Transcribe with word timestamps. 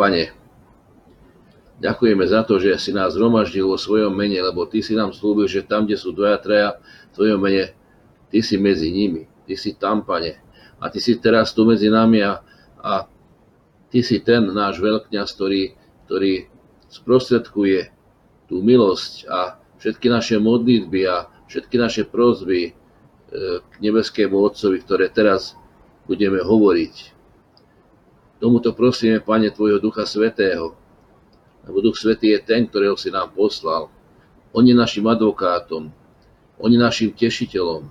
Pane, 0.00 0.32
ďakujeme 1.76 2.24
za 2.24 2.40
to, 2.48 2.56
že 2.56 2.80
si 2.80 2.96
nás 2.96 3.12
zhromaždil 3.12 3.68
vo 3.68 3.76
svojom 3.76 4.16
mene, 4.16 4.40
lebo 4.40 4.64
Ty 4.64 4.80
si 4.80 4.96
nám 4.96 5.12
slúbil, 5.12 5.44
že 5.44 5.60
tam, 5.60 5.84
kde 5.84 6.00
sú 6.00 6.16
dvoja, 6.16 6.40
traja 6.40 6.80
v 7.12 7.20
Tvojom 7.20 7.36
mene, 7.36 7.76
Ty 8.32 8.40
si 8.40 8.56
medzi 8.56 8.88
nimi. 8.88 9.28
Ty 9.44 9.60
si 9.60 9.76
tam, 9.76 10.00
Pane. 10.00 10.40
A 10.80 10.88
Ty 10.88 11.04
si 11.04 11.20
teraz 11.20 11.52
tu 11.52 11.68
medzi 11.68 11.92
nami 11.92 12.24
a, 12.24 12.40
a 12.80 13.04
Ty 13.92 14.00
si 14.00 14.24
ten 14.24 14.48
náš 14.48 14.80
veľkňaz, 14.80 15.36
ktorý, 15.36 15.76
ktorý 16.08 16.48
sprostredkuje 16.88 17.92
tú 18.48 18.64
milosť 18.64 19.28
a 19.28 19.60
všetky 19.76 20.08
naše 20.08 20.40
modlitby 20.40 21.04
a 21.04 21.28
všetky 21.44 21.76
naše 21.76 22.08
prozby 22.08 22.72
e, 22.72 22.72
k 23.60 23.74
nebeskému 23.84 24.32
Otcovi, 24.32 24.80
ktoré 24.80 25.12
teraz 25.12 25.60
budeme 26.08 26.40
hovoriť. 26.40 27.19
Tomuto 28.40 28.72
prosíme, 28.72 29.20
Pane, 29.20 29.52
Tvojho 29.52 29.78
Ducha 29.78 30.08
Svetého, 30.08 30.72
lebo 31.68 31.84
Duch 31.84 32.00
Svetý 32.00 32.32
je 32.32 32.40
ten, 32.40 32.64
ktorého 32.64 32.96
si 32.96 33.12
nám 33.12 33.36
poslal. 33.36 33.92
On 34.56 34.64
je 34.64 34.72
našim 34.72 35.04
advokátom, 35.04 35.92
on 36.56 36.70
je 36.72 36.80
našim 36.80 37.12
tešiteľom, 37.12 37.86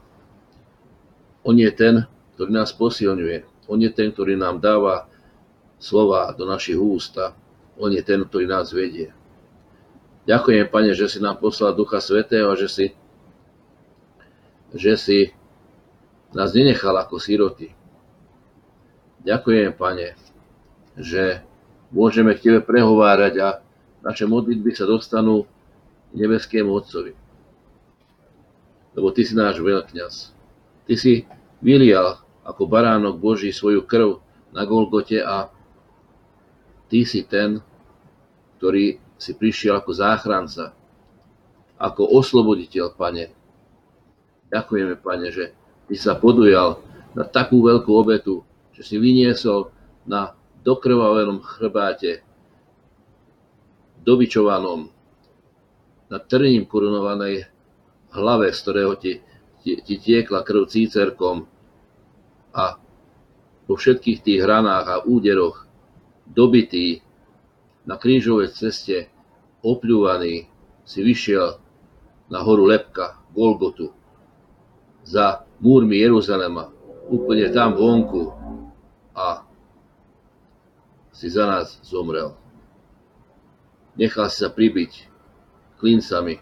on 1.45 1.55
je 1.55 1.69
ten, 1.71 2.03
ktorý 2.35 2.49
nás 2.49 2.73
posilňuje, 2.73 3.69
on 3.69 3.77
je 3.77 3.89
ten, 3.93 4.09
ktorý 4.09 4.35
nám 4.35 4.57
dáva 4.57 5.05
slova 5.79 6.35
do 6.35 6.43
našich 6.43 6.75
úst 6.75 7.15
a 7.15 7.31
On 7.79 7.87
je 7.87 8.03
ten, 8.03 8.19
ktorý 8.19 8.43
nás 8.43 8.75
vedie. 8.75 9.15
Ďakujem, 10.27 10.67
Pane, 10.67 10.91
že 10.91 11.07
si 11.07 11.23
nám 11.23 11.39
poslal 11.39 11.73
Ducha 11.73 12.03
Svetého 12.03 12.51
že 12.59 12.67
si, 12.67 12.85
že 14.75 14.93
si 14.99 15.19
nás 16.35 16.51
nenechal 16.51 16.93
ako 16.99 17.17
siroty. 17.17 17.71
Ďakujem, 19.23 19.73
Pane, 19.73 20.28
že 20.97 21.43
môžeme 21.93 22.33
k 22.37 22.49
Tebe 22.49 22.59
prehovárať 22.63 23.33
a 23.41 23.49
naše 24.05 24.25
modlitby 24.25 24.71
sa 24.73 24.87
dostanú 24.87 25.45
k 26.09 26.13
nebeskému 26.15 26.71
Otcovi. 26.71 27.13
Lebo 28.95 29.13
Ty 29.13 29.21
si 29.25 29.33
náš 29.35 29.61
veľkňaz. 29.61 30.13
Ty 30.89 30.93
si 30.97 31.27
vylial 31.61 32.17
ako 32.41 32.65
baránok 32.65 33.21
Boží 33.21 33.53
svoju 33.53 33.85
krv 33.85 34.23
na 34.55 34.65
Golgote 34.65 35.21
a 35.21 35.51
Ty 36.89 36.99
si 37.05 37.21
ten, 37.29 37.61
ktorý 38.57 38.97
si 39.19 39.37
prišiel 39.37 39.77
ako 39.77 39.91
záchranca, 39.93 40.73
ako 41.77 42.01
osloboditeľ, 42.17 42.97
Pane. 42.97 43.29
Ďakujeme, 44.49 44.97
Pane, 44.97 45.27
že 45.29 45.53
Ty 45.85 45.95
sa 45.99 46.13
podujal 46.17 46.81
na 47.13 47.27
takú 47.27 47.61
veľkú 47.61 47.91
obetu, 47.93 48.41
že 48.73 48.81
si 48.81 48.95
vyniesol 48.97 49.69
na 50.09 50.38
dokrvavenom 50.63 51.39
chrbáte, 51.41 52.23
dobičovanom, 54.03 54.89
na 56.09 56.17
trním 56.17 56.65
korunovanej 56.65 57.45
hlave, 58.09 58.49
z 58.49 58.59
ktorého 58.65 58.93
ti, 58.97 59.21
ti, 59.61 59.77
ti 59.77 59.95
tiekla 60.01 60.41
krv 60.41 60.65
cícerkom 60.65 61.45
a 62.49 62.81
po 63.69 63.73
všetkých 63.77 64.25
tých 64.25 64.39
hranách 64.41 64.85
a 64.89 65.03
úderoch 65.05 65.69
dobitý, 66.25 67.05
na 67.85 67.97
krížovej 67.97 68.53
ceste, 68.53 69.09
opľúvaný, 69.65 70.45
si 70.85 70.99
vyšiel 71.01 71.57
na 72.29 72.39
horu 72.41 72.69
Lepka, 72.69 73.17
Golgotu, 73.33 73.93
za 75.05 75.45
múrmi 75.61 76.01
Jeruzalema, 76.01 76.69
úplne 77.09 77.49
tam 77.49 77.77
vonku 77.77 78.33
a 79.13 79.41
si 81.19 81.27
za 81.27 81.43
nás 81.43 81.83
zomrel. 81.83 82.31
Nechal 83.99 84.31
si 84.31 84.39
sa 84.39 84.47
pribiť 84.47 85.11
klincami 85.83 86.39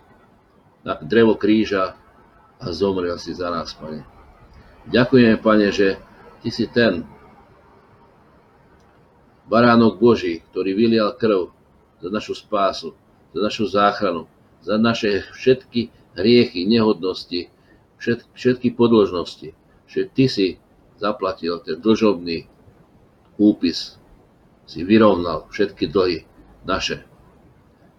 na 0.86 0.94
drevo 1.02 1.34
kríža 1.34 1.98
a 2.62 2.66
zomrel 2.70 3.18
si 3.18 3.34
za 3.34 3.50
nás, 3.50 3.74
Pane. 3.74 4.06
Ďakujeme, 4.94 5.42
Pane, 5.42 5.74
že 5.74 5.98
Ty 6.46 6.50
si 6.54 6.70
ten, 6.70 7.02
Baránok 9.50 9.98
Boží, 9.98 10.46
ktorý 10.54 10.78
vylial 10.78 11.18
krv 11.18 11.50
za 11.98 12.14
našu 12.14 12.38
spásu, 12.38 12.94
za 13.34 13.40
našu 13.42 13.66
záchranu, 13.66 14.30
za 14.62 14.78
naše 14.78 15.26
všetky 15.34 15.90
hriechy, 16.14 16.70
nehodnosti, 16.70 17.50
všetky 18.38 18.78
podložnosti, 18.78 19.58
že 19.90 20.02
Ty 20.06 20.26
si 20.30 20.48
zaplatil 21.02 21.58
ten 21.66 21.82
dlžobný 21.82 22.46
úpis, 23.42 23.98
si 24.68 24.84
vyrovnal 24.84 25.48
všetky 25.50 25.88
dlhy 25.88 26.28
naše. 26.68 27.02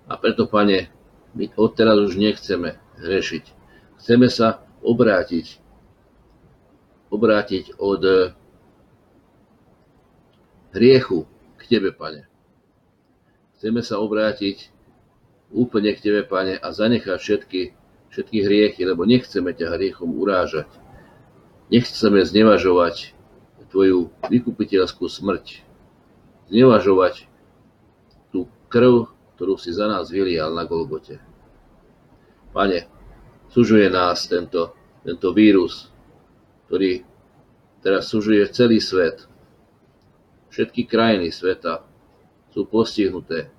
A 0.09 0.21
preto, 0.21 0.45
Pane, 0.45 0.93
my 1.33 1.49
odteraz 1.57 1.97
už 1.97 2.21
nechceme 2.21 2.77
hrešiť. 3.01 3.45
Chceme 3.99 4.29
sa 4.29 4.63
obrátiť, 4.85 5.59
obrátiť 7.11 7.81
od 7.81 8.33
hriechu 10.77 11.27
Tebe, 11.69 11.93
Pane. 11.93 12.25
Chceme 13.61 13.85
sa 13.85 14.01
obrátiť 14.01 14.73
úplne 15.53 15.93
k 15.93 16.01
Tebe, 16.01 16.25
Pane, 16.25 16.57
a 16.57 16.69
zanechať 16.73 17.19
všetky, 17.21 17.61
všetky 18.09 18.39
hriechy, 18.41 18.89
lebo 18.89 19.05
nechceme 19.05 19.53
ťa 19.53 19.77
hriechom 19.77 20.17
urážať. 20.17 20.67
Nechceme 21.69 22.25
znevažovať 22.25 23.13
Tvoju 23.69 24.09
vykupiteľskú 24.33 25.13
smrť. 25.13 25.68
Znevažovať 26.49 27.29
tú 28.33 28.49
krv, 28.73 29.09
ktorú 29.37 29.55
si 29.61 29.71
za 29.73 29.87
nás 29.89 30.09
vylial 30.09 30.53
na 30.57 30.65
Golgote. 30.65 31.21
Pane, 32.57 32.89
sužuje 33.53 33.87
nás 33.93 34.25
tento, 34.25 34.73
tento 35.05 35.31
vírus, 35.37 35.93
ktorý 36.67 37.05
teraz 37.85 38.09
sužuje 38.09 38.43
celý 38.51 38.81
svet, 38.81 39.29
Všetky 40.49 40.89
krajiny 40.89 41.29
sveta 41.29 41.85
sú 42.51 42.65
postihnuté 42.65 43.53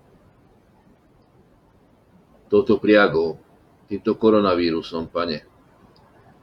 touto 2.50 2.82
priagou, 2.82 3.38
týmto 3.86 4.18
koronavírusom, 4.18 5.06
pane. 5.06 5.46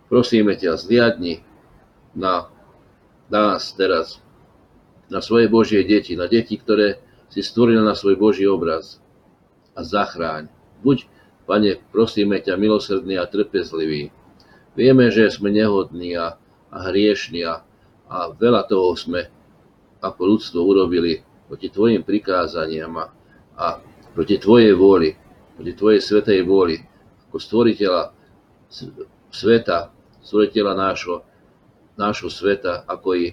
Prosíme 0.06 0.54
ťa, 0.54 0.78
zliadni 0.78 1.42
na 2.14 2.46
nás 3.26 3.74
teraz, 3.74 4.22
na 5.10 5.22
svoje 5.22 5.46
Božie 5.46 5.86
deti, 5.86 6.18
na 6.18 6.26
deti, 6.26 6.58
ktoré 6.58 6.98
si 7.30 7.42
stvoril 7.42 7.82
na 7.82 7.94
svoj 7.94 8.18
Boží 8.18 8.46
obraz 8.46 8.98
a 9.74 9.82
zachráň. 9.82 10.50
Buď, 10.82 11.06
Pane, 11.46 11.78
prosíme 11.94 12.42
ťa, 12.42 12.58
milosrdný 12.58 13.22
a 13.22 13.30
trpezlivý. 13.30 14.10
Vieme, 14.74 15.14
že 15.14 15.30
sme 15.30 15.54
nehodní 15.54 16.18
a, 16.18 16.34
a 16.74 16.76
hriešní 16.90 17.46
a, 17.46 17.62
a 18.10 18.16
veľa 18.34 18.66
toho 18.66 18.98
sme 18.98 19.30
ako 20.02 20.20
ľudstvo 20.26 20.58
urobili 20.58 21.22
proti 21.46 21.70
tvojim 21.70 22.02
prikázaniam 22.02 22.98
a, 22.98 23.06
a 23.54 23.66
proti 24.10 24.42
tvojej 24.42 24.74
vôli, 24.74 25.14
proti 25.54 25.72
tvojej 25.78 26.02
svetej 26.02 26.42
vôli, 26.42 26.82
ako 27.30 27.38
stvoriteľa 27.38 28.02
sveta, 29.30 29.94
stvoriteľa 30.26 30.72
nášho, 30.74 31.22
nášho 31.94 32.26
sveta, 32.26 32.82
ako 32.90 33.08
i, 33.14 33.26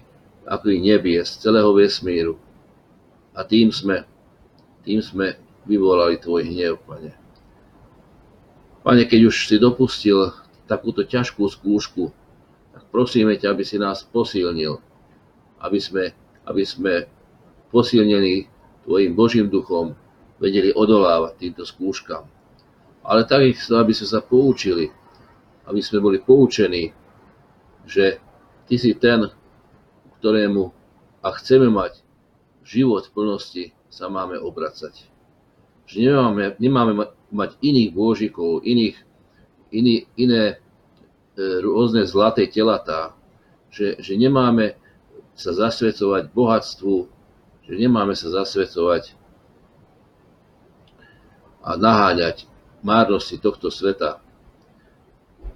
ako 0.47 0.65
i 0.71 0.79
z 1.23 1.31
celého 1.39 1.71
vesmíru. 1.73 2.35
A 3.33 3.43
tým 3.43 3.73
sme, 3.73 4.05
tým 4.85 5.01
sme 5.01 5.39
vyvolali 5.65 6.19
tvoj 6.19 6.45
hnev, 6.45 6.77
Pane. 6.85 7.11
Pane, 8.83 9.03
keď 9.07 9.31
už 9.31 9.47
si 9.47 9.55
dopustil 9.57 10.35
takúto 10.67 11.07
ťažkú 11.07 11.47
skúšku, 11.47 12.11
tak 12.75 12.83
prosíme 12.91 13.39
ťa, 13.39 13.55
aby 13.55 13.63
si 13.63 13.79
nás 13.79 14.03
posilnil, 14.03 14.77
aby 15.63 15.79
sme 15.79 16.11
aby 16.47 16.63
sme 16.67 17.07
posilnení 17.71 18.51
Tvojim 18.83 19.15
Božím 19.15 19.47
duchom 19.47 19.95
vedeli 20.43 20.75
odolávať 20.75 21.39
týmto 21.39 21.63
skúškam. 21.63 22.27
Ale 23.03 23.23
takisto, 23.23 23.79
aby 23.79 23.95
sme 23.95 24.07
sa 24.11 24.19
poučili, 24.19 24.91
aby 25.63 25.79
sme 25.79 26.03
boli 26.03 26.19
poučení, 26.19 26.91
že 27.87 28.19
Ty 28.67 28.75
si 28.79 28.95
ten, 28.99 29.27
ktorému 30.23 30.71
a 31.19 31.27
chceme 31.35 31.67
mať 31.67 31.99
život 32.63 33.03
v 33.03 33.11
plnosti, 33.11 33.65
sa 33.91 34.07
máme 34.07 34.39
obracať. 34.39 35.03
Že 35.83 35.97
nemáme, 36.07 36.43
nemáme 36.63 36.93
mať 37.27 37.59
iných 37.59 37.91
božikov, 37.91 38.63
iných, 38.63 38.95
iný, 39.75 40.07
iné 40.15 40.43
e, 40.47 40.55
rôzne 41.59 42.07
zlaté 42.07 42.47
telatá, 42.47 43.11
že, 43.67 43.99
že 43.99 44.15
nemáme 44.15 44.79
sa 45.35 45.51
zasvedcovať 45.51 46.31
bohatstvu, 46.31 46.95
že 47.67 47.73
nemáme 47.75 48.15
sa 48.15 48.31
zasvedcovať 48.31 49.19
a 51.67 51.75
naháňať 51.75 52.47
márnosti 52.79 53.35
tohto 53.43 53.67
sveta. 53.67 54.23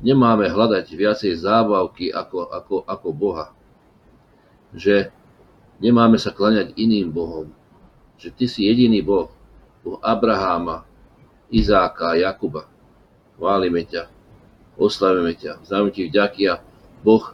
Nemáme 0.04 0.52
hľadať 0.52 0.92
viacej 0.92 1.40
zábavky 1.40 2.12
ako, 2.12 2.52
ako, 2.52 2.76
ako 2.84 3.08
Boha. 3.16 3.57
Že 4.76 5.12
nemáme 5.80 6.20
sa 6.20 6.36
klaňať 6.36 6.76
iným 6.76 7.14
Bohom, 7.14 7.52
že 8.18 8.34
Ty 8.34 8.50
si 8.50 8.66
jediný 8.68 9.00
Boh, 9.06 9.30
Boh 9.86 10.00
Abraháma, 10.04 10.84
Izáka 11.48 12.12
a 12.12 12.20
Jakuba. 12.20 12.68
Chválime 13.38 13.86
ťa, 13.88 14.10
oslavíme 14.76 15.32
ťa, 15.38 15.64
vzdáme 15.64 15.94
Ti 15.94 16.10
vďaky 16.10 16.42
a 16.52 16.60
Boh, 17.06 17.32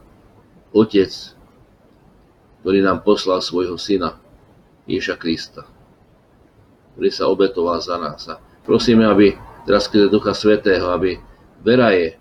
Otec, 0.73 1.09
ktorý 2.61 2.79
nám 2.81 3.05
poslal 3.05 3.41
svojho 3.41 3.77
Syna, 3.77 4.17
Ježa 4.85 5.15
Krista, 5.15 5.63
ktorý 6.93 7.09
sa 7.09 7.31
obetoval 7.31 7.79
za 7.79 7.95
nás. 7.97 8.27
A 8.27 8.37
prosíme, 8.67 9.07
aby 9.07 9.37
teraz 9.63 9.87
skrze 9.87 10.11
Ducha 10.11 10.35
Svetého, 10.35 10.91
aby 10.91 11.17
vera 11.63 11.95
je 11.95 12.19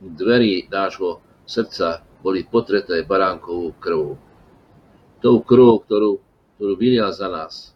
dverí 0.00 0.68
nášho 0.68 1.20
srdca 1.44 2.00
boli 2.24 2.44
potreté 2.44 3.04
baránkovou 3.04 3.76
krvou. 3.76 4.16
Tou 5.24 5.40
krvou, 5.40 5.80
ktorú, 5.80 6.20
ktorú 6.60 6.72
vylial 6.76 7.08
za 7.16 7.32
nás. 7.32 7.72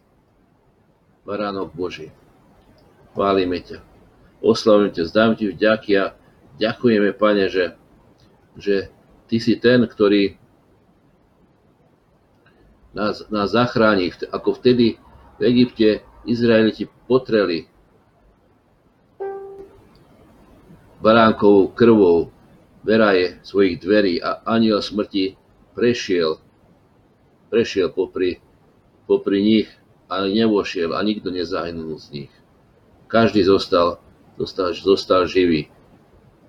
Baránok 1.25 1.73
Boží. 1.73 2.13
Chválime 3.17 3.57
ťa. 3.65 3.81
Oslavujeme 4.45 4.93
ťa, 4.93 5.09
zdám 5.09 5.33
ti 5.33 5.49
vďaky 5.49 5.91
a 5.97 6.13
ďakujeme, 6.61 7.09
Pane, 7.17 7.49
že, 7.49 7.73
že 8.53 8.93
Ty 9.25 9.37
si 9.41 9.57
ten, 9.57 9.81
ktorý 9.85 10.37
nás, 12.93 13.25
nás 13.29 13.53
zachráni. 13.53 14.09
Ako 14.29 14.57
vtedy 14.57 14.97
v 15.37 15.41
Egypte 15.45 16.05
Izraeliti 16.25 16.89
potreli 17.05 17.69
baránkovou 21.01 21.71
krvou 21.73 22.33
veraje 22.81 23.37
svojich 23.45 23.77
dverí 23.79 24.17
a 24.17 24.41
aniel 24.49 24.81
smrti 24.81 25.37
prešiel, 25.77 26.41
prešiel 27.49 27.89
popri, 27.89 28.39
popri 29.09 29.41
nich 29.41 29.69
a 30.09 30.25
nevošiel 30.25 30.93
a 30.93 31.01
nikto 31.01 31.33
nezahynul 31.33 31.97
z 31.97 32.07
nich. 32.13 32.33
Každý 33.09 33.41
zostal, 33.45 33.97
zostal, 34.37 34.73
zostal 34.73 35.25
živý. 35.25 35.69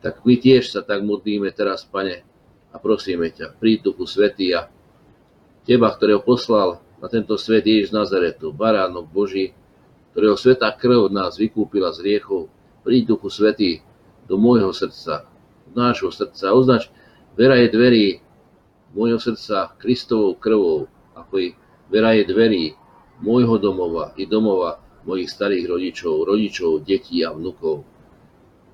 Tak 0.01 0.25
my 0.25 0.37
tiež 0.37 0.73
sa 0.73 0.81
tak 0.81 1.05
modlíme 1.05 1.53
teraz, 1.53 1.85
Pane, 1.85 2.25
a 2.71 2.77
prosíme 2.79 3.29
ťa, 3.33 3.57
príď 3.59 3.93
Duchu 3.93 4.07
Svetý 4.07 4.55
a 4.55 4.71
Teba, 5.67 5.93
ktorého 5.93 6.25
poslal 6.25 6.81
na 7.01 7.09
tento 7.09 7.37
svet 7.37 7.69
Ježiš 7.69 7.93
Nazaretu, 7.93 8.53
baránok 8.53 9.09
Boží, 9.09 9.53
ktorého 10.13 10.37
sveta 10.37 10.73
krv 10.73 11.13
nás 11.13 11.37
vykúpila 11.37 11.93
z 11.93 12.05
riechov, 12.05 12.49
príď 12.85 13.17
Duchu 13.17 13.29
Svetý 13.29 13.71
do 14.25 14.41
môjho 14.41 14.73
srdca, 14.73 15.29
do 15.69 15.71
nášho 15.77 16.09
srdca. 16.13 16.53
Označ, 16.53 16.89
je 17.37 17.69
dverí 17.73 18.21
môjho 18.95 19.19
srdca 19.23 19.75
Kristovou 19.79 20.35
krvou, 20.37 20.91
ako 21.15 21.35
i 21.39 21.49
vera 21.91 22.15
je 22.17 22.25
dverí 22.27 22.65
môjho 23.21 23.61
domova 23.61 24.13
i 24.17 24.27
domova 24.27 24.81
mojich 25.07 25.31
starých 25.33 25.65
rodičov, 25.71 26.29
rodičov, 26.29 26.85
detí 26.85 27.25
a 27.25 27.33
vnukov. 27.33 27.85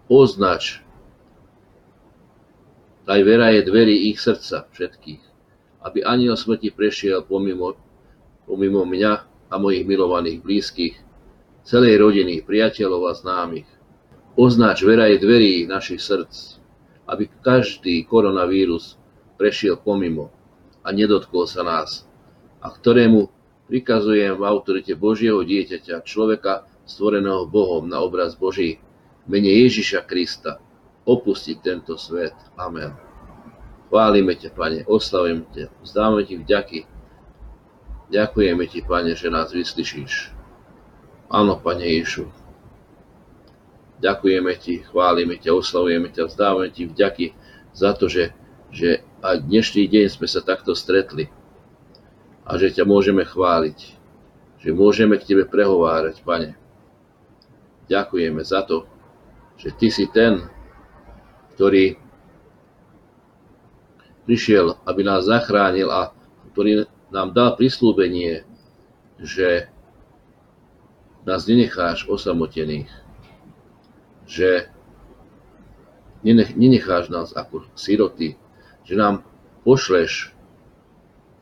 Označ, 0.07 0.83
aj 3.07 3.21
vera 3.23 3.55
je 3.55 3.63
dverí 3.63 4.11
ich 4.11 4.19
srdca 4.19 4.67
všetkých 4.75 5.27
aby 5.87 6.03
aniel 6.03 6.35
smrti 6.35 6.75
prešiel 6.75 7.23
pomimo, 7.23 7.79
pomimo 8.43 8.83
mňa 8.83 9.12
a 9.47 9.55
mojich 9.55 9.87
milovaných 9.87 10.43
blízkych, 10.43 10.95
celej 11.62 12.03
rodiny, 12.03 12.43
priateľov 12.43 13.03
a 13.07 13.12
známych. 13.15 13.71
Označ 14.35 14.83
vera 14.83 15.07
je 15.07 15.23
dverí 15.23 15.71
našich 15.71 16.03
srdc, 16.03 16.59
aby 17.07 17.31
každý 17.39 18.03
koronavírus 18.03 18.99
prešiel 19.37 19.77
pomimo 19.81 20.33
a 20.83 20.93
nedotkol 20.93 21.49
sa 21.49 21.62
nás, 21.62 22.05
a 22.61 22.73
ktorému 22.73 23.29
prikazujem 23.71 24.35
v 24.38 24.43
autorite 24.47 24.94
Božieho 24.97 25.43
dieťaťa, 25.43 26.06
človeka 26.06 26.67
stvoreného 26.87 27.47
Bohom 27.50 27.87
na 27.87 28.00
obraz 28.03 28.38
Boží, 28.38 28.79
mene 29.27 29.50
Ježiša 29.50 30.06
Krista, 30.06 30.62
opustiť 31.06 31.56
tento 31.62 31.94
svet. 31.99 32.35
Amen. 32.59 32.94
Chválime 33.91 34.35
ťa, 34.35 34.50
Pane, 34.55 34.83
oslavujeme 34.87 35.47
ťa, 35.55 35.65
vzdávame 35.83 36.23
ti 36.27 36.35
vďaky. 36.38 36.79
Ďakujeme 38.11 38.65
ti, 38.67 38.79
Pane, 38.83 39.15
že 39.15 39.31
nás 39.31 39.55
vyslyšíš. 39.55 40.35
Áno, 41.31 41.59
Pane 41.59 41.87
Ježišu. 41.87 42.27
Ďakujeme 43.97 44.53
ti, 44.61 44.85
chválime 44.85 45.41
ťa, 45.41 45.56
oslavujeme 45.56 46.12
ťa, 46.12 46.29
vzdávame 46.29 46.69
ti 46.69 46.85
vďaky 46.85 47.33
za 47.73 47.97
to, 47.97 48.12
že, 48.12 48.37
že 48.69 49.06
aj 49.25 49.49
dnešný 49.49 49.89
deň 49.89 50.07
sme 50.13 50.29
sa 50.29 50.45
takto 50.45 50.77
stretli. 50.77 51.33
A 52.47 52.61
že 52.61 52.71
ťa 52.71 52.85
môžeme 52.85 53.25
chváliť, 53.25 53.79
že 54.61 54.71
môžeme 54.71 55.17
k 55.17 55.27
tebe 55.27 55.45
prehovárať, 55.49 56.21
Pane. 56.23 56.55
Ďakujeme 57.89 58.43
za 58.45 58.67
to, 58.67 58.85
že 59.57 59.73
ty 59.75 59.89
si 59.89 60.07
ten, 60.11 60.47
ktorý 61.55 61.97
prišiel, 64.27 64.77
aby 64.85 65.01
nás 65.07 65.25
zachránil 65.27 65.89
a 65.89 66.11
ktorý 66.53 66.85
nám 67.15 67.31
dal 67.33 67.55
prislúbenie, 67.55 68.43
že 69.23 69.71
nás 71.25 71.47
nenecháš 71.47 72.05
osamotených, 72.07 72.91
že 74.27 74.71
nenecháš 76.55 77.11
nás 77.11 77.31
ako 77.35 77.67
siroty, 77.79 78.35
že 78.87 78.94
nám 78.94 79.27
pošleš 79.67 80.31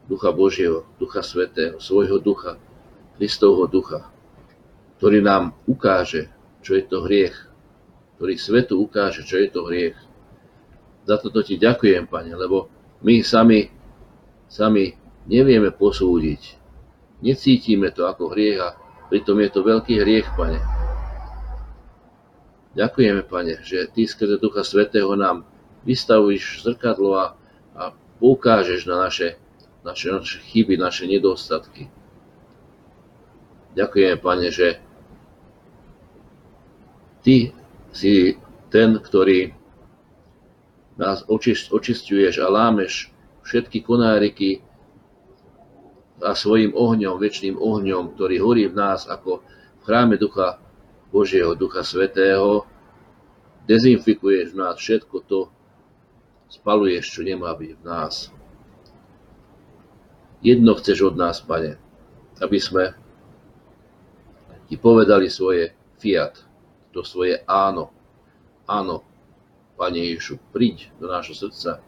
Ducha 0.08 0.32
Božieho, 0.32 0.88
Ducha 0.96 1.20
Svetého, 1.20 1.76
svojho 1.81 2.17
Ducha, 2.20 2.56
Kristovho 3.20 3.69
Ducha, 3.69 4.08
ktorý 4.96 5.20
nám 5.20 5.52
ukáže, 5.69 6.32
čo 6.64 6.76
je 6.76 6.85
to 6.88 7.05
hriech, 7.05 7.37
ktorý 8.17 8.35
svetu 8.41 8.81
ukáže, 8.81 9.25
čo 9.29 9.37
je 9.41 9.49
to 9.52 9.69
hriech. 9.69 9.96
Za 11.05 11.20
toto 11.20 11.44
ti 11.44 11.61
ďakujem, 11.61 12.08
Pane, 12.08 12.32
lebo 12.32 12.73
my 13.05 13.20
sami, 13.20 13.69
sami 14.49 14.96
nevieme 15.29 15.69
posúdiť. 15.69 16.64
Necítime 17.20 17.93
to 17.93 18.08
ako 18.08 18.32
hriech 18.32 18.61
a 18.61 18.76
pritom 19.12 19.37
je 19.44 19.49
to 19.52 19.61
veľký 19.61 20.00
hriech, 20.00 20.29
Pane. 20.32 20.61
Ďakujeme, 22.73 23.23
Pane, 23.29 23.61
že 23.61 23.88
Ty 23.93 24.02
skrze 24.08 24.41
Ducha 24.41 24.64
Svetého 24.64 25.12
nám 25.12 25.44
vystavíš 25.84 26.64
zrkadlo 26.64 27.16
a, 27.16 27.26
a 27.76 27.92
poukážeš 28.20 28.88
na 28.88 29.08
naše, 29.08 29.36
naše, 29.84 30.12
naše 30.12 30.38
chyby, 30.40 30.81
naše 30.81 31.04
nedostatky. 31.06 31.92
Ďakujeme, 33.75 34.16
Pane, 34.20 34.48
že 34.50 34.69
Ty 37.24 37.56
si 37.88 38.36
ten, 38.69 39.00
ktorý 39.00 39.56
nás 41.00 41.24
očistuješ 41.72 42.36
a 42.36 42.53
lámeš 42.53 43.08
všetky 43.41 43.81
konáriky 43.81 44.60
a 46.20 46.36
svojim 46.36 46.76
ohňom, 46.76 47.17
väčšným 47.17 47.56
ohňom, 47.58 48.14
ktorý 48.14 48.36
horí 48.44 48.64
v 48.69 48.76
nás 48.76 49.08
ako 49.08 49.41
v 49.41 49.82
chráme 49.82 50.20
Ducha 50.20 50.60
Božieho, 51.10 51.56
Ducha 51.56 51.81
Svetého, 51.81 52.69
dezinfikuješ 53.64 54.53
v 54.53 54.58
nás 54.60 54.76
všetko 54.76 55.17
to, 55.24 55.41
spaluješ, 56.48 57.05
čo 57.08 57.20
nemá 57.24 57.53
byť 57.56 57.70
v 57.79 57.82
nás. 57.84 58.34
Jedno 60.44 60.77
chceš 60.77 61.08
od 61.08 61.15
nás, 61.17 61.41
Pane, 61.41 61.81
aby 62.44 62.58
sme 62.60 62.93
ti 64.69 64.77
povedali 64.77 65.32
svoje 65.32 65.72
fiat, 65.96 66.36
to 66.93 67.01
svoje 67.01 67.41
áno. 67.48 67.89
Áno, 68.69 69.01
Pane 69.74 69.98
Ježišu, 70.05 70.41
príď 70.53 70.93
do 71.01 71.08
nášho 71.08 71.32
srdca. 71.32 71.81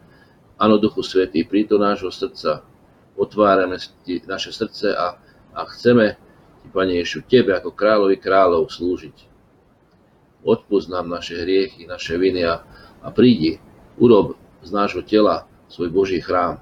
Áno, 0.56 0.80
Duchu 0.80 1.04
Svetý, 1.04 1.44
príď 1.44 1.76
do 1.76 1.78
nášho 1.84 2.08
srdca. 2.08 2.64
Otvárame 3.16 3.76
naše 4.28 4.50
srdce 4.52 4.92
a, 4.92 5.20
a 5.52 5.60
chceme 5.72 6.16
ti, 6.64 6.68
Pane 6.72 6.96
Ježišu, 7.00 7.28
Tebe 7.28 7.52
ako 7.56 7.76
kráľovi 7.76 8.16
kráľov 8.16 8.72
slúžiť. 8.72 9.16
Odpúsť 10.46 10.88
nám 10.92 11.12
naše 11.12 11.36
hriechy, 11.36 11.84
naše 11.84 12.16
viny 12.16 12.44
a, 12.44 12.64
a 13.04 13.08
prídi, 13.12 13.60
urob 13.96 14.35
z 14.66 14.70
nášho 14.75 15.06
tela 15.06 15.46
svoj 15.70 15.94
Boží 15.94 16.18
chrám. 16.18 16.58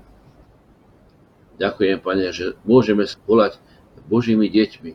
Ďakujem, 1.56 1.99
Pane, 2.04 2.28
že 2.34 2.52
môžeme 2.68 3.08
volať 3.25 3.56
Božími 4.04 4.52
deťmi. 4.52 4.92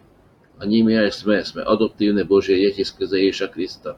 A 0.59 0.67
nimi 0.67 0.93
aj 0.93 1.23
sme. 1.23 1.39
Sme 1.41 1.65
adoptívne 1.65 2.27
Božie 2.27 2.59
deti 2.59 2.83
skrze 2.85 3.17
Ježiša 3.17 3.47
Krista. 3.49 3.95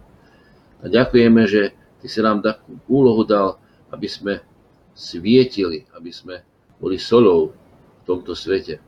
A 0.80 0.86
ďakujeme, 0.88 1.44
že 1.50 1.74
Ty 2.02 2.08
si 2.10 2.20
nám 2.22 2.42
takú 2.42 2.82
úlohu 2.90 3.22
dal, 3.22 3.62
aby 3.94 4.10
sme 4.10 4.42
svietili, 4.98 5.86
aby 5.94 6.10
sme 6.10 6.42
boli 6.82 6.98
solou 6.98 7.54
v 7.54 8.02
tomto 8.10 8.34
svete. 8.34 8.82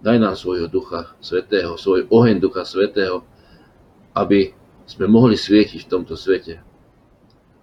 Daj 0.00 0.16
nám 0.18 0.34
svojho 0.34 0.72
Ducha 0.72 1.12
Svetého, 1.20 1.76
svoj 1.76 2.08
oheň 2.08 2.40
Ducha 2.40 2.64
Svetého, 2.64 3.22
aby 4.16 4.56
sme 4.88 5.06
mohli 5.06 5.36
svietiť 5.36 5.84
v 5.84 5.90
tomto 5.92 6.16
svete. 6.16 6.64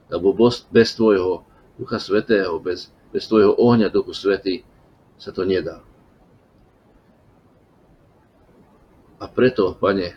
Lebo 0.09 0.33
bez 0.73 0.89
Tvojho 0.97 1.45
Ducha 1.77 2.01
Svetého, 2.01 2.57
bez, 2.59 2.89
bez 3.13 3.29
Tvojho 3.29 3.55
ohňa 3.55 3.93
Duchu 3.93 4.11
Svetý 4.11 4.65
sa 5.15 5.29
to 5.29 5.45
nedá. 5.45 5.85
A 9.19 9.27
preto, 9.27 9.75
Pane, 9.75 10.15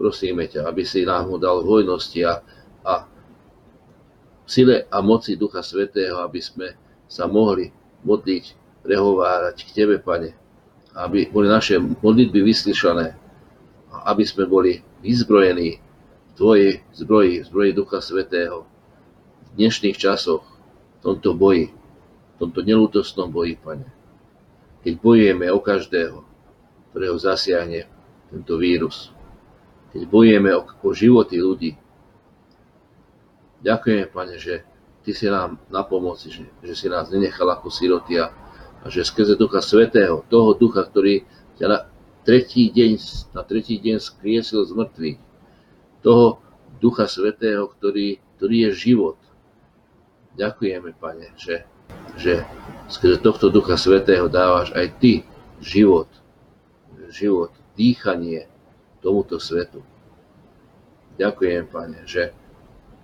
prosíme 0.00 0.48
ťa, 0.48 0.64
aby 0.64 0.82
si 0.82 1.04
nám 1.04 1.28
ho 1.28 1.36
dal 1.36 1.60
v 1.60 1.68
hojnosti 1.68 2.20
a, 2.24 2.40
a 2.86 3.04
v 4.44 4.48
sile 4.48 4.88
a 4.88 4.98
moci 5.04 5.36
Ducha 5.36 5.60
Svetého, 5.60 6.18
aby 6.24 6.40
sme 6.40 6.72
sa 7.04 7.28
mohli 7.28 7.68
modliť, 8.08 8.44
prehovárať 8.88 9.56
k 9.68 9.70
Tebe, 9.74 9.96
Pane, 10.00 10.32
aby 10.96 11.28
boli 11.28 11.50
naše 11.50 11.76
modlitby 11.76 12.40
vyslyšané, 12.40 13.12
aby 14.08 14.24
sme 14.24 14.48
boli 14.48 14.80
vyzbrojení 15.04 15.76
v 15.76 16.32
Tvojej 16.32 16.72
zbroji, 16.96 17.44
zbroji 17.44 17.70
Ducha 17.76 18.00
Svetého 18.00 18.64
v 18.64 18.77
dnešných 19.58 19.98
časoch, 19.98 20.46
v 20.98 21.00
tomto 21.02 21.34
boji, 21.34 21.74
v 21.74 22.36
tomto 22.38 22.62
nelútostnom 22.62 23.26
boji, 23.26 23.58
Pane. 23.58 23.90
Keď 24.86 24.94
bojujeme 25.02 25.50
o 25.50 25.58
každého, 25.58 26.22
ktorého 26.94 27.18
zasiahne 27.18 27.90
tento 28.30 28.54
vírus. 28.54 29.10
Keď 29.90 30.06
bojujeme 30.06 30.54
o, 30.54 30.62
o 30.62 30.90
životy 30.94 31.42
ľudí. 31.42 31.74
Ďakujeme, 33.66 34.06
Pane, 34.14 34.38
že 34.38 34.62
Ty 35.02 35.10
si 35.16 35.26
nám 35.26 35.58
na 35.72 35.82
pomoci, 35.82 36.28
že, 36.28 36.44
že 36.60 36.74
si 36.76 36.86
nás 36.86 37.08
nenechal 37.08 37.48
ako 37.48 37.72
siroty 37.72 38.20
a, 38.20 38.28
a 38.84 38.86
že 38.92 39.02
skrze 39.02 39.40
Ducha 39.40 39.64
Svetého, 39.64 40.22
toho 40.28 40.52
Ducha, 40.52 40.84
ktorý 40.84 41.24
ťa 41.56 41.66
na 41.66 41.78
tretí 42.28 42.68
deň, 42.68 42.92
na 43.32 43.40
tretí 43.40 43.80
deň 43.80 43.98
skriesil 44.04 44.68
z 44.68 44.72
mŕtvych, 44.76 45.18
toho 46.04 46.44
Ducha 46.78 47.08
Svetého, 47.08 47.66
ktorý, 47.66 48.20
ktorý 48.36 48.56
je 48.68 48.70
život. 48.76 49.18
Ďakujeme, 50.38 50.94
Pane, 50.94 51.34
že, 51.34 51.66
že 52.14 52.46
skrze 52.86 53.18
tohto 53.18 53.50
Ducha 53.50 53.74
Svetého 53.74 54.30
dávaš 54.30 54.70
aj 54.70 54.86
Ty 55.02 55.12
život, 55.58 56.06
život, 57.10 57.50
dýchanie 57.74 58.46
tomuto 59.02 59.42
svetu. 59.42 59.82
Ďakujem, 61.18 61.66
Pane, 61.66 62.06
že, 62.06 62.30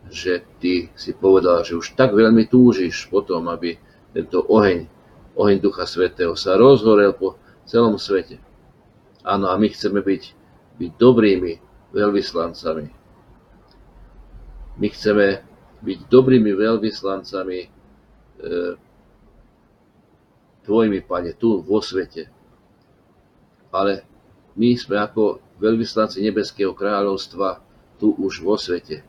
že 0.06 0.46
Ty 0.62 0.94
si 0.94 1.10
povedal, 1.10 1.66
že 1.66 1.74
už 1.74 1.98
tak 1.98 2.14
veľmi 2.14 2.46
túžiš 2.46 3.10
potom, 3.10 3.50
aby 3.50 3.82
tento 4.14 4.46
oheň, 4.46 4.86
oheň 5.34 5.58
Ducha 5.58 5.90
Svetého 5.90 6.38
sa 6.38 6.54
rozhorel 6.54 7.18
po 7.18 7.34
celom 7.66 7.98
svete. 7.98 8.38
Áno, 9.26 9.50
a 9.50 9.58
my 9.58 9.66
chceme 9.74 10.06
byť, 10.06 10.22
byť 10.78 10.90
dobrými 11.02 11.58
veľvyslancami. 11.90 12.86
My 14.78 14.86
chceme 14.86 15.53
byť 15.84 15.98
dobrými 16.08 16.50
veľvyslancami 16.56 17.58
e, 17.60 17.68
Tvojimi, 20.64 21.04
Pane, 21.04 21.36
tu 21.36 21.60
vo 21.60 21.84
svete. 21.84 22.32
Ale 23.68 24.00
my 24.56 24.72
sme 24.80 24.96
ako 24.96 25.44
veľvyslanci 25.60 26.24
Nebeského 26.24 26.72
kráľovstva 26.72 27.60
tu 28.00 28.16
už 28.16 28.40
vo 28.40 28.56
svete, 28.56 29.04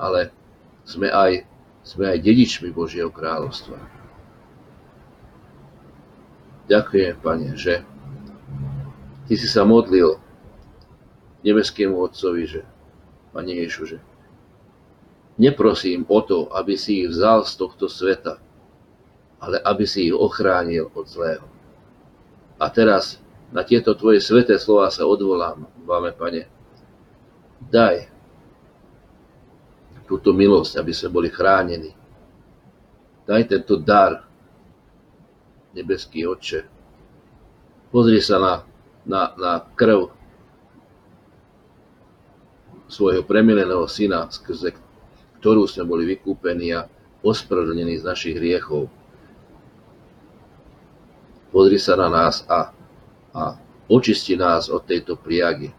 ale 0.00 0.32
sme 0.88 1.12
aj, 1.12 1.44
sme 1.84 2.08
aj 2.08 2.18
dedičmi 2.24 2.72
Božieho 2.72 3.12
kráľovstva. 3.12 3.76
Ďakujem, 6.72 7.14
Pane, 7.20 7.52
že 7.52 7.84
Ty 9.28 9.34
si 9.38 9.48
sa 9.48 9.62
modlil 9.62 10.18
nebeskému 11.46 11.94
Otcovi, 12.00 12.48
že 12.48 12.60
Pane 13.30 13.54
Ježu, 13.54 13.86
že 13.86 13.98
neprosím 15.38 16.04
o 16.08 16.20
to, 16.20 16.48
aby 16.52 16.76
si 16.76 17.04
ich 17.04 17.08
vzal 17.12 17.44
z 17.44 17.52
tohto 17.56 17.88
sveta, 17.88 18.40
ale 19.40 19.58
aby 19.60 19.84
si 19.88 20.08
ich 20.10 20.16
ochránil 20.16 20.92
od 20.92 21.06
zlého. 21.08 21.46
A 22.60 22.70
teraz 22.70 23.18
na 23.52 23.66
tieto 23.66 23.92
tvoje 23.98 24.22
sveté 24.22 24.56
slova 24.56 24.88
sa 24.88 25.04
odvolám, 25.04 25.66
máme, 25.84 26.14
Pane. 26.14 26.48
Daj 27.62 28.12
túto 30.06 30.36
milosť, 30.36 30.76
aby 30.76 30.92
sme 30.92 31.08
boli 31.08 31.28
chránení. 31.32 31.92
Daj 33.24 33.48
tento 33.48 33.80
dar, 33.80 34.28
nebeský 35.72 36.28
Otče. 36.28 36.68
Pozri 37.88 38.20
sa 38.20 38.36
na, 38.36 38.54
na, 39.08 39.32
na 39.36 39.52
krv 39.72 40.12
svojho 42.92 43.24
premileného 43.24 43.88
syna, 43.88 44.28
skrze 44.28 44.76
ktorú 45.42 45.66
sme 45.66 45.82
boli 45.90 46.06
vykúpení 46.06 46.70
a 46.70 46.86
ospravedlnení 47.26 47.98
z 47.98 48.06
našich 48.06 48.38
hriechov. 48.38 48.86
Pozri 51.50 51.82
sa 51.82 51.98
na 51.98 52.08
nás 52.08 52.46
a 52.46 52.70
a 53.32 53.56
očisti 53.88 54.36
nás 54.36 54.68
od 54.68 54.84
tejto 54.84 55.16
priagy. 55.16 55.72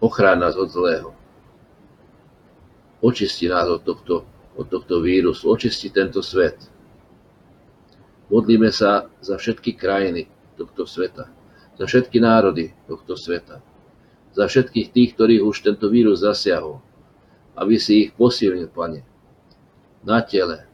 Ochráň 0.00 0.46
nás 0.46 0.54
od 0.56 0.70
zlého. 0.70 1.10
Očisti 3.02 3.50
nás 3.50 3.66
od 3.68 3.82
tohto, 3.82 4.24
od 4.56 4.66
tohto 4.70 5.02
vírusu. 5.02 5.50
Očisti 5.50 5.90
tento 5.90 6.22
svet. 6.22 6.56
Modlíme 8.30 8.70
sa 8.70 9.10
za 9.18 9.34
všetky 9.36 9.74
krajiny 9.74 10.30
tohto 10.54 10.86
sveta. 10.86 11.26
Za 11.74 11.84
všetky 11.90 12.22
národy 12.22 12.70
tohto 12.86 13.18
sveta. 13.18 13.58
Za 14.30 14.46
všetkých 14.46 14.94
tých, 14.94 15.10
ktorých 15.18 15.42
už 15.42 15.56
tento 15.66 15.90
vírus 15.90 16.22
zasiahol. 16.22 16.78
Aby 17.58 17.82
si 17.82 18.06
ich 18.06 18.10
posilnil, 18.14 18.70
Pane. 18.70 19.09
Na 20.00 20.24
tele, 20.24 20.64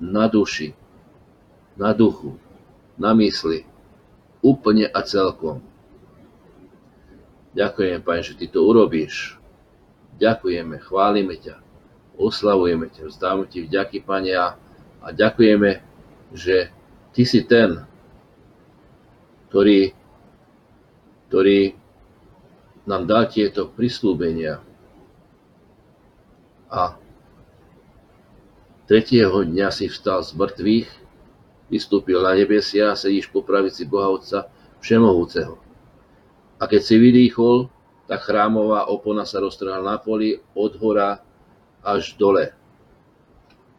na 0.00 0.28
duši, 0.28 0.76
na 1.76 1.96
duchu, 1.96 2.36
na 3.00 3.16
mysli, 3.16 3.64
úplne 4.44 4.90
a 4.90 5.00
celkom. 5.00 5.64
Ďakujem, 7.52 8.00
Pane, 8.04 8.22
že 8.24 8.36
Ty 8.36 8.46
to 8.52 8.60
urobíš. 8.64 9.36
Ďakujeme, 10.20 10.76
chválime 10.80 11.36
ťa, 11.40 11.60
oslavujeme 12.20 12.88
ťa, 12.92 13.08
vzdávame 13.08 13.48
Ti 13.48 13.64
vďaky, 13.64 14.04
Pane, 14.04 14.32
a, 14.36 14.56
a 15.00 15.06
ďakujeme, 15.12 15.80
že 16.36 16.68
Ty 17.12 17.22
si 17.28 17.40
ten, 17.44 17.84
ktorý, 19.48 19.92
ktorý 21.28 21.76
nám 22.88 23.04
dal 23.04 23.28
tieto 23.28 23.68
prislúbenia. 23.68 24.64
A 26.72 26.96
tretieho 28.92 29.40
dňa 29.40 29.72
si 29.72 29.88
vstal 29.88 30.20
z 30.20 30.36
mŕtvych 30.36 30.90
vystúpil 31.72 32.20
na 32.20 32.36
nebesia 32.36 32.92
a 32.92 32.98
sedíš 33.00 33.24
po 33.32 33.40
pravici 33.40 33.88
Boha 33.88 34.12
Otca 34.12 34.52
Všemohúceho. 34.84 35.56
A 36.60 36.68
keď 36.68 36.80
si 36.84 37.00
vydýchol, 37.00 37.72
tak 38.04 38.28
chrámová 38.28 38.92
opona 38.92 39.24
sa 39.24 39.40
roztrhla 39.40 39.80
na 39.80 39.96
poli 39.96 40.44
od 40.52 40.76
hora 40.76 41.24
až 41.80 42.20
dole. 42.20 42.52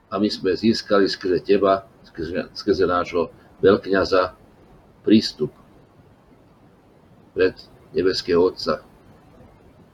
A 0.10 0.18
my 0.18 0.34
sme 0.34 0.58
získali 0.58 1.06
skrze 1.06 1.46
teba, 1.46 1.86
skrze, 2.10 2.50
skrze 2.58 2.90
nášho 2.90 3.30
veľkňaza, 3.62 4.34
prístup 5.06 5.54
pred 7.38 7.54
nebeského 7.94 8.42
Otca. 8.42 8.82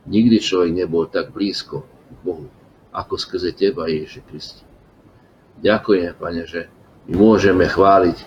Nikdy 0.08 0.40
človek 0.40 0.72
nebol 0.72 1.12
tak 1.12 1.36
blízko 1.36 1.84
Bohu, 2.24 2.48
ako 2.96 3.20
skrze 3.20 3.52
teba, 3.52 3.92
Ježiši 3.92 4.24
Kristi. 4.24 4.69
Ďakujem, 5.60 6.16
Pane, 6.16 6.44
že 6.48 6.72
môžeme 7.12 7.68
chváliť, 7.68 8.18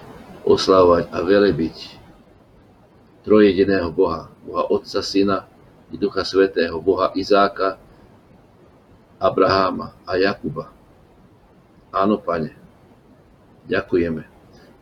oslavovať 0.42 1.08
a 1.14 1.18
velebiť 1.22 1.76
trojediného 3.22 3.88
Boha, 3.94 4.28
Boha 4.42 4.66
Otca, 4.68 5.00
Syna 5.00 5.46
i 5.88 5.96
Ducha 5.96 6.26
Svetého, 6.26 6.76
Boha 6.82 7.14
Izáka, 7.14 7.78
Abraháma 9.22 9.94
a 10.02 10.18
Jakuba. 10.18 10.74
Áno, 11.94 12.18
Pane, 12.18 12.52
ďakujeme. 13.70 14.26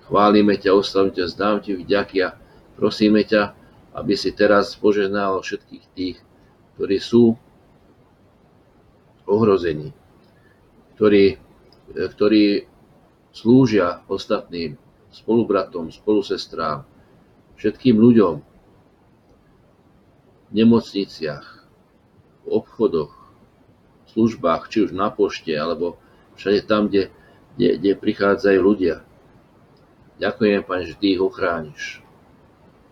Chválime 0.08 0.56
ťa, 0.56 0.74
oslavíme 0.74 1.12
ťa, 1.12 1.24
zdám 1.30 1.56
ti 1.60 1.76
vďaky 1.76 2.16
a 2.24 2.34
prosíme 2.74 3.22
ťa, 3.22 3.52
aby 3.94 4.16
si 4.16 4.32
teraz 4.32 4.74
požehnal 4.74 5.38
všetkých 5.44 5.84
tých, 5.94 6.16
ktorí 6.74 6.96
sú 6.98 7.36
ohrození, 9.28 9.92
ktorí, 10.96 11.38
ktorí 11.94 12.70
slúžia 13.34 14.02
ostatným 14.06 14.78
spolubratom, 15.10 15.90
spolusestrám, 15.90 16.86
všetkým 17.58 17.98
ľuďom 17.98 18.34
v 20.50 20.50
nemocniciach, 20.54 21.46
v 22.42 22.46
obchodoch, 22.48 23.12
v 24.06 24.08
službách, 24.10 24.70
či 24.70 24.86
už 24.86 24.90
na 24.94 25.10
pošte, 25.10 25.54
alebo 25.54 25.98
všade 26.34 26.66
tam, 26.66 26.90
kde, 26.90 27.10
kde, 27.54 27.78
kde 27.78 27.92
prichádzajú 27.98 28.58
ľudia. 28.58 29.02
Ďakujem, 30.18 30.60
Pane, 30.66 30.84
že 30.90 30.98
Ty 30.98 31.06
ich 31.16 31.22
ochrániš. 31.22 31.82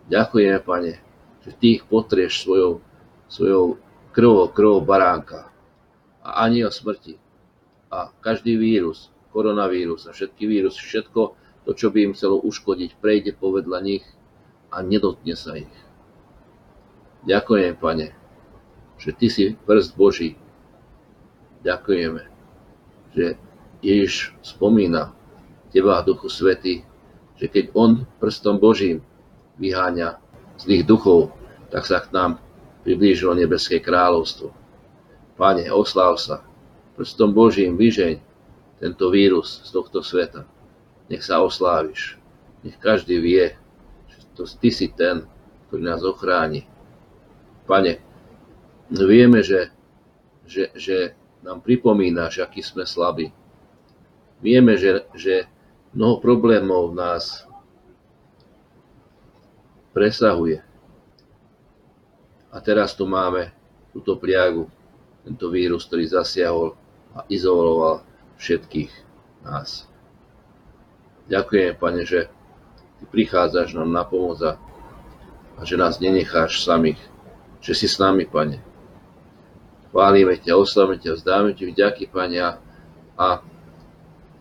Ďakujem, 0.07 0.59
Pane, 0.63 0.93
že 1.43 1.51
Ty 1.55 1.67
ich 1.79 1.83
potrieš 1.87 2.47
svojou, 2.47 2.83
svojou 3.27 3.79
krvou, 4.15 4.47
krvou 4.51 4.79
baránka 4.83 5.51
a 6.19 6.47
aniel 6.47 6.71
smrti 6.71 7.28
a 7.89 8.13
každý 8.21 8.57
vírus, 8.57 9.09
koronavírus 9.33 10.05
a 10.05 10.13
všetky 10.13 10.45
vírus, 10.45 10.77
všetko 10.77 11.21
to, 11.65 11.71
čo 11.73 11.93
by 11.93 12.09
im 12.09 12.13
chcelo 12.17 12.41
uškodiť, 12.41 12.97
prejde 12.97 13.37
povedľa 13.37 13.77
nich 13.81 14.05
a 14.73 14.81
nedotkne 14.81 15.33
sa 15.33 15.57
ich. 15.57 15.69
Ďakujem, 17.25 17.75
Pane, 17.77 18.15
že 18.97 19.11
Ty 19.11 19.27
si 19.27 19.43
prst 19.53 19.93
Boží. 19.99 20.39
Ďakujeme, 21.65 22.23
že 23.11 23.35
Ježiš 23.83 24.31
spomína 24.39 25.11
Teba, 25.69 26.01
Duchu 26.01 26.31
Svety, 26.31 26.87
že 27.35 27.45
keď 27.51 27.75
On 27.75 28.07
prstom 28.17 28.57
Božím 28.57 29.03
vyháňa 29.59 30.19
zlých 30.59 30.83
duchov, 30.87 31.35
tak 31.69 31.85
sa 31.85 32.01
k 32.01 32.11
nám 32.11 32.39
priblížilo 32.83 33.35
nebeské 33.35 33.83
kráľovstvo. 33.83 34.51
Pane, 35.39 35.67
osláv 35.71 36.19
sa, 36.19 36.43
prstom 36.99 37.31
Božím 37.31 37.79
vyžeň 37.79 38.19
tento 38.83 39.07
vírus 39.07 39.63
z 39.63 39.71
tohto 39.71 40.03
sveta. 40.03 40.43
Nech 41.07 41.23
sa 41.23 41.39
osláviš. 41.39 42.19
Nech 42.59 42.75
každý 42.75 43.23
vie, 43.23 43.55
že 44.11 44.17
to 44.35 44.43
Ty 44.43 44.67
si 44.67 44.91
ten, 44.91 45.23
ktorý 45.71 45.79
nás 45.79 46.03
ochráni. 46.03 46.67
Pane, 47.63 48.03
vieme, 48.91 49.39
že, 49.39 49.71
že, 50.43 50.75
že 50.75 51.15
nám 51.39 51.63
pripomínaš, 51.63 52.43
aký 52.43 52.59
sme 52.59 52.83
slabí. 52.83 53.31
Vieme, 54.43 54.75
že, 54.75 55.07
že 55.15 55.47
mnoho 55.95 56.19
problémov 56.19 56.91
nás 56.91 57.47
presahuje. 59.95 60.59
A 62.51 62.59
teraz 62.59 62.91
tu 62.91 63.07
máme 63.07 63.55
túto 63.95 64.19
pliagu, 64.19 64.67
tento 65.23 65.47
vírus, 65.47 65.87
ktorý 65.87 66.03
zasiahol 66.11 66.75
a 67.19 67.27
izoloval 67.27 68.07
všetkých 68.39 68.91
nás. 69.43 69.83
Ďakujem, 71.27 71.75
Pane, 71.75 72.07
že 72.07 72.31
Ty 72.99 73.03
prichádzaš 73.11 73.75
nám 73.75 73.91
na 73.91 74.03
pomoc 74.07 74.39
a 74.43 74.55
že 75.63 75.75
nás 75.75 75.99
nenecháš 75.99 76.63
samých, 76.63 76.99
že 77.59 77.75
si 77.75 77.87
s 77.91 77.99
nami, 77.99 78.23
Pane. 78.23 78.63
Chválime 79.91 80.39
ťa, 80.39 80.55
oslavme 80.55 80.95
ťa, 80.95 81.19
vzdáme 81.19 81.51
ti 81.55 81.67
vďaky, 81.67 82.07
Pane, 82.07 82.39
a 83.19 83.27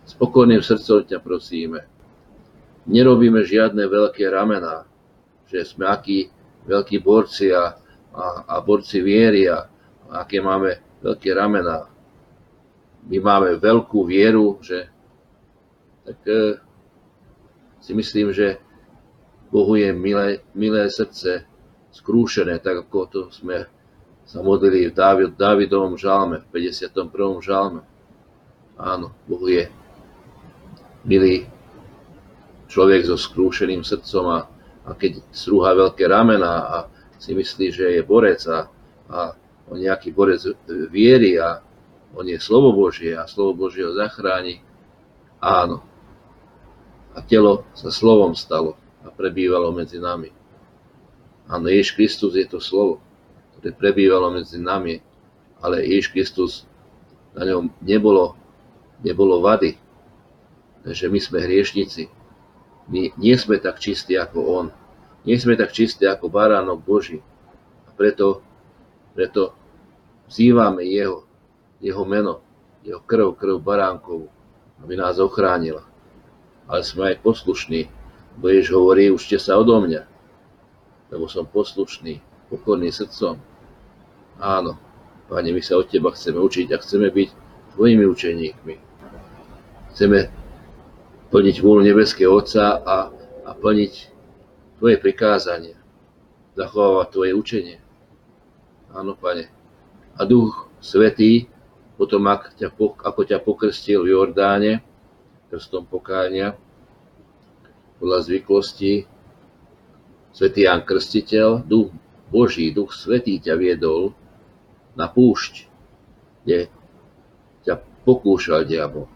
spokojným 0.06 0.62
srdcom 0.62 1.02
ťa 1.02 1.18
prosíme. 1.18 1.82
Nerobíme 2.86 3.42
žiadne 3.42 3.84
veľké 3.84 4.30
ramená, 4.30 4.86
že 5.50 5.66
sme 5.66 5.90
akí 5.90 6.30
veľkí 6.64 7.02
borci 7.02 7.50
a, 7.50 7.74
a, 8.14 8.24
a 8.48 8.54
borci 8.62 9.02
viery 9.02 9.48
a, 9.48 9.66
a 10.08 10.24
aké 10.24 10.40
máme 10.40 10.78
veľké 11.02 11.32
ramená. 11.34 11.97
My 13.08 13.18
máme 13.24 13.56
veľkú 13.56 14.04
vieru, 14.04 14.60
že 14.60 14.88
tak 16.04 16.20
e, 16.28 16.60
si 17.80 17.92
myslím, 17.96 18.32
že 18.36 18.60
Bohu 19.48 19.80
je 19.80 19.92
milé, 19.96 20.44
milé 20.52 20.88
srdce 20.92 21.48
skrúšené, 21.92 22.60
tak 22.60 22.84
ako 22.84 22.98
to 23.08 23.20
sme 23.32 23.64
sa 24.28 24.44
modlili 24.44 24.92
v 24.92 24.92
Dávid, 24.92 25.40
Dávidovom 25.40 25.96
žalme, 25.96 26.44
v 26.52 26.68
51. 26.76 27.08
žalme. 27.40 27.80
Áno, 28.76 29.16
Bohu 29.24 29.48
je 29.48 29.72
milý 31.08 31.48
človek 32.68 33.08
so 33.08 33.16
skrúšeným 33.16 33.80
srdcom 33.80 34.24
a, 34.28 34.38
a 34.84 34.90
keď 34.92 35.24
strúha 35.32 35.72
veľké 35.72 36.04
ramena 36.04 36.68
a 36.68 36.76
si 37.16 37.32
myslí, 37.32 37.66
že 37.72 37.86
je 37.96 38.02
borec 38.04 38.44
a, 38.46 38.68
a 39.08 39.18
on 39.72 39.80
nejaký 39.80 40.12
borec 40.12 40.44
viery 40.92 41.40
a 41.40 41.64
on 42.16 42.24
je 42.24 42.38
slovo 42.40 42.72
Božie 42.72 43.12
a 43.12 43.28
slovo 43.28 43.66
Božie 43.68 43.84
ho 43.84 43.92
zachráni. 43.92 44.64
Áno, 45.38 45.84
a 47.14 47.18
telo 47.22 47.66
sa 47.74 47.90
slovom 47.90 48.38
stalo 48.38 48.78
a 49.02 49.10
prebývalo 49.10 49.74
medzi 49.74 49.98
nami. 49.98 50.30
Áno, 51.50 51.66
Ježiš 51.66 51.98
Kristus 51.98 52.32
je 52.38 52.46
to 52.46 52.62
slovo, 52.62 53.02
ktoré 53.56 53.74
prebývalo 53.74 54.30
medzi 54.30 54.60
nami, 54.60 55.00
ale 55.58 55.82
Ježiš 55.82 56.08
Kristus 56.14 56.52
na 57.34 57.44
ňom 57.44 57.70
nebolo, 57.82 58.38
nebolo 59.02 59.42
vady. 59.42 59.76
Takže 60.86 61.10
my 61.12 61.18
sme 61.20 61.38
hriešnici. 61.44 62.08
My 62.88 63.12
nie 63.20 63.36
sme 63.36 63.60
tak 63.60 63.76
čistí 63.82 64.16
ako 64.16 64.38
On. 64.48 64.66
Nie 65.28 65.36
sme 65.36 65.58
tak 65.60 65.76
čistí 65.76 66.08
ako 66.08 66.32
baránok 66.32 66.80
Boží. 66.80 67.20
A 67.84 67.92
preto, 67.92 68.40
preto 69.12 69.52
vzývame 70.30 70.88
Jeho, 70.88 71.27
Jeho 71.78 72.04
meno, 72.04 72.42
Jeho 72.82 73.00
krv, 73.02 73.38
krv 73.38 73.62
baránkovú, 73.62 74.26
aby 74.82 74.94
nás 74.98 75.18
ochránila 75.18 75.88
ale 76.68 76.84
sme 76.84 77.02
aj 77.10 77.24
poslušní. 77.24 77.88
Budeš 78.38 78.70
hovorí, 78.76 79.10
učte 79.10 79.40
sa 79.40 79.58
odo 79.58 79.80
mňa, 79.82 80.04
lebo 81.10 81.26
som 81.26 81.48
poslušný, 81.48 82.22
pokorný 82.52 82.92
srdcom. 82.92 83.40
Áno, 84.38 84.78
Pane, 85.26 85.50
my 85.50 85.58
sa 85.64 85.80
od 85.80 85.90
Teba 85.90 86.14
chceme 86.14 86.38
učiť 86.38 86.70
a 86.70 86.78
chceme 86.78 87.10
byť 87.10 87.28
Tvojimi 87.74 88.04
učeníkmi. 88.06 88.74
Chceme 89.90 90.18
plniť 91.34 91.56
vôľu 91.58 91.82
Nebeského 91.82 92.30
Otca 92.30 92.78
a, 92.78 93.10
a 93.42 93.50
plniť 93.58 93.92
Tvoje 94.78 94.96
prikázania, 95.02 95.74
zachovávať 96.54 97.08
Tvoje 97.10 97.32
učenie. 97.34 97.76
Áno, 98.94 99.18
Pane. 99.18 99.50
A 100.14 100.22
Duch 100.22 100.70
Svetý, 100.78 101.50
potom 101.98 102.30
ak 102.30 102.54
ťa, 102.54 102.70
ako 102.78 103.20
ťa 103.26 103.42
pokrstil 103.42 104.06
v 104.06 104.14
Jordáne, 104.14 104.86
krstom 105.50 105.82
pokáňa. 105.82 106.54
Podľa 107.98 108.18
zvyklosti 108.22 109.02
Svetý 110.30 110.70
Ján 110.70 110.86
Krstiteľ, 110.86 111.66
Duch 111.66 111.90
Boží, 112.30 112.70
Duch 112.70 112.94
Svetý 112.94 113.42
ťa 113.42 113.58
viedol 113.58 114.14
na 114.94 115.10
púšť, 115.10 115.66
kde 116.46 116.70
ťa 117.66 117.82
pokúšal 118.06 118.62
diabol. 118.62 119.10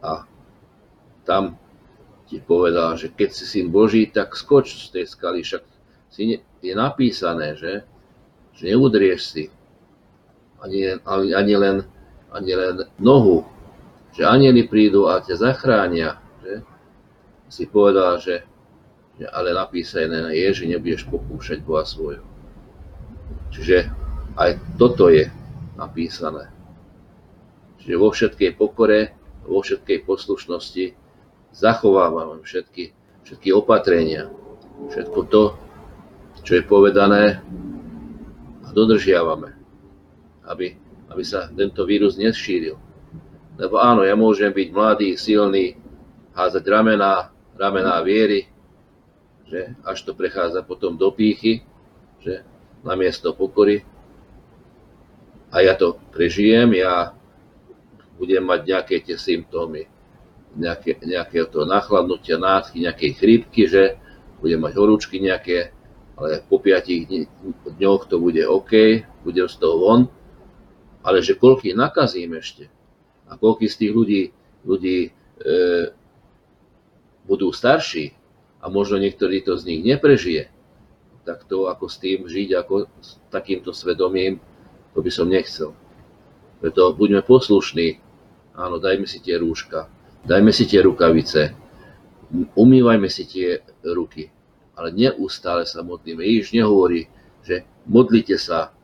A 0.00 0.24
tam 1.28 1.60
ti 2.24 2.40
povedal, 2.40 2.96
že 2.96 3.12
keď 3.12 3.28
si 3.36 3.44
syn 3.44 3.68
Boží, 3.68 4.08
tak 4.08 4.32
skoč 4.32 4.88
z 4.88 4.88
tej 4.96 5.04
skaly, 5.04 5.44
však 5.44 5.60
si 6.08 6.40
je 6.40 6.72
napísané, 6.72 7.60
že, 7.60 7.84
že 8.56 8.72
neudrieš 8.72 9.20
si 9.28 9.44
ani, 10.60 10.96
ani, 11.06 11.54
len, 11.56 11.76
ani 12.32 12.52
len 12.54 12.76
nohu 13.00 13.44
že 14.14 14.26
anieli 14.26 14.66
prídu 14.66 15.06
a 15.06 15.22
ťa 15.22 15.36
zachránia. 15.38 16.18
Že? 16.42 16.54
Si 17.50 17.64
povedal, 17.66 18.18
že, 18.18 18.42
že 19.18 19.26
ale 19.30 19.54
napísané 19.54 20.34
je, 20.34 20.48
že 20.54 20.64
nebudeš 20.70 21.06
pokúšať 21.06 21.62
Boha 21.62 21.86
svojho. 21.86 22.22
Čiže 23.50 23.90
aj 24.38 24.58
toto 24.78 25.10
je 25.10 25.30
napísané. 25.74 26.50
Čiže 27.82 27.94
vo 27.98 28.10
všetkej 28.10 28.50
pokore, 28.54 29.14
vo 29.46 29.62
všetkej 29.62 30.06
poslušnosti 30.06 30.94
zachovávame 31.50 32.42
všetky, 32.46 32.94
všetky 33.26 33.50
opatrenia, 33.50 34.30
všetko 34.90 35.20
to, 35.26 35.42
čo 36.46 36.52
je 36.60 36.62
povedané 36.62 37.42
a 38.62 38.68
dodržiavame, 38.70 39.59
aby, 40.50 40.74
aby 41.08 41.22
sa 41.22 41.46
tento 41.54 41.86
vírus 41.86 42.18
nešíril. 42.18 42.74
Lebo 43.60 43.78
áno, 43.78 44.02
ja 44.02 44.18
môžem 44.18 44.50
byť 44.50 44.68
mladý, 44.74 45.08
silný, 45.14 45.78
házať 46.34 46.64
ramená, 46.66 47.30
ramená 47.54 48.00
viery, 48.00 48.48
že 49.50 49.74
až 49.82 49.98
to 50.06 50.14
prechádza 50.14 50.62
potom 50.62 50.94
do 50.94 51.10
pýchy, 51.10 51.62
že 52.22 52.46
na 52.80 52.94
miesto 52.94 53.34
pokory. 53.34 53.82
A 55.50 55.60
ja 55.66 55.74
to 55.74 55.98
prežijem, 56.14 56.78
ja 56.78 57.12
budem 58.16 58.46
mať 58.46 58.60
nejaké 58.64 58.96
tie 59.02 59.18
symptómy, 59.18 59.90
nejaké, 60.54 61.02
nejaké 61.02 61.50
to 61.50 61.66
nachladnutia, 61.66 62.38
nádchy, 62.38 62.86
nejaké 62.86 63.18
chrípky, 63.18 63.66
že 63.66 63.98
budem 64.38 64.62
mať 64.62 64.72
horúčky 64.78 65.18
nejaké, 65.18 65.74
ale 66.14 66.40
po 66.46 66.62
piatich 66.62 67.10
dňoch 67.66 68.06
to 68.06 68.16
bude 68.22 68.40
OK, 68.46 69.02
budem 69.26 69.48
z 69.50 69.56
toho 69.58 69.76
von, 69.82 70.00
ale 71.00 71.24
že 71.24 71.38
koľký 71.38 71.72
nakazím 71.72 72.36
ešte, 72.36 72.68
a 73.30 73.38
koľko 73.38 73.62
z 73.70 73.76
tých 73.78 73.92
ľudí, 73.94 74.22
ľudí 74.66 74.98
e, 75.06 75.10
budú 77.30 77.54
starší? 77.54 78.18
A 78.60 78.68
možno 78.68 79.00
niektorý 79.00 79.40
to 79.40 79.56
z 79.56 79.64
nich 79.70 79.80
neprežije, 79.86 80.52
tak 81.24 81.48
to 81.48 81.70
ako 81.70 81.88
s 81.88 81.96
tým 81.96 82.28
žiť, 82.28 82.48
ako 82.58 82.90
s 83.00 83.16
takýmto 83.32 83.72
svedomím, 83.72 84.42
to 84.92 85.00
by 85.00 85.08
som 85.08 85.30
nechcel. 85.30 85.72
Preto 86.60 86.92
buďme 86.92 87.24
poslušní, 87.24 88.02
áno, 88.52 88.76
dajme 88.76 89.08
si 89.08 89.22
tie 89.24 89.40
rúška, 89.40 89.88
dajme 90.28 90.52
si 90.52 90.68
tie 90.68 90.84
rukavice, 90.84 91.56
umývajme 92.52 93.08
si 93.08 93.24
tie 93.24 93.64
ruky, 93.80 94.28
ale 94.76 94.92
neustále 94.92 95.64
sa 95.64 95.80
modlíme. 95.80 96.20
Ježiš 96.20 96.52
nehovorí, 96.52 97.08
že 97.46 97.64
modlite 97.88 98.36
sa, 98.36 98.76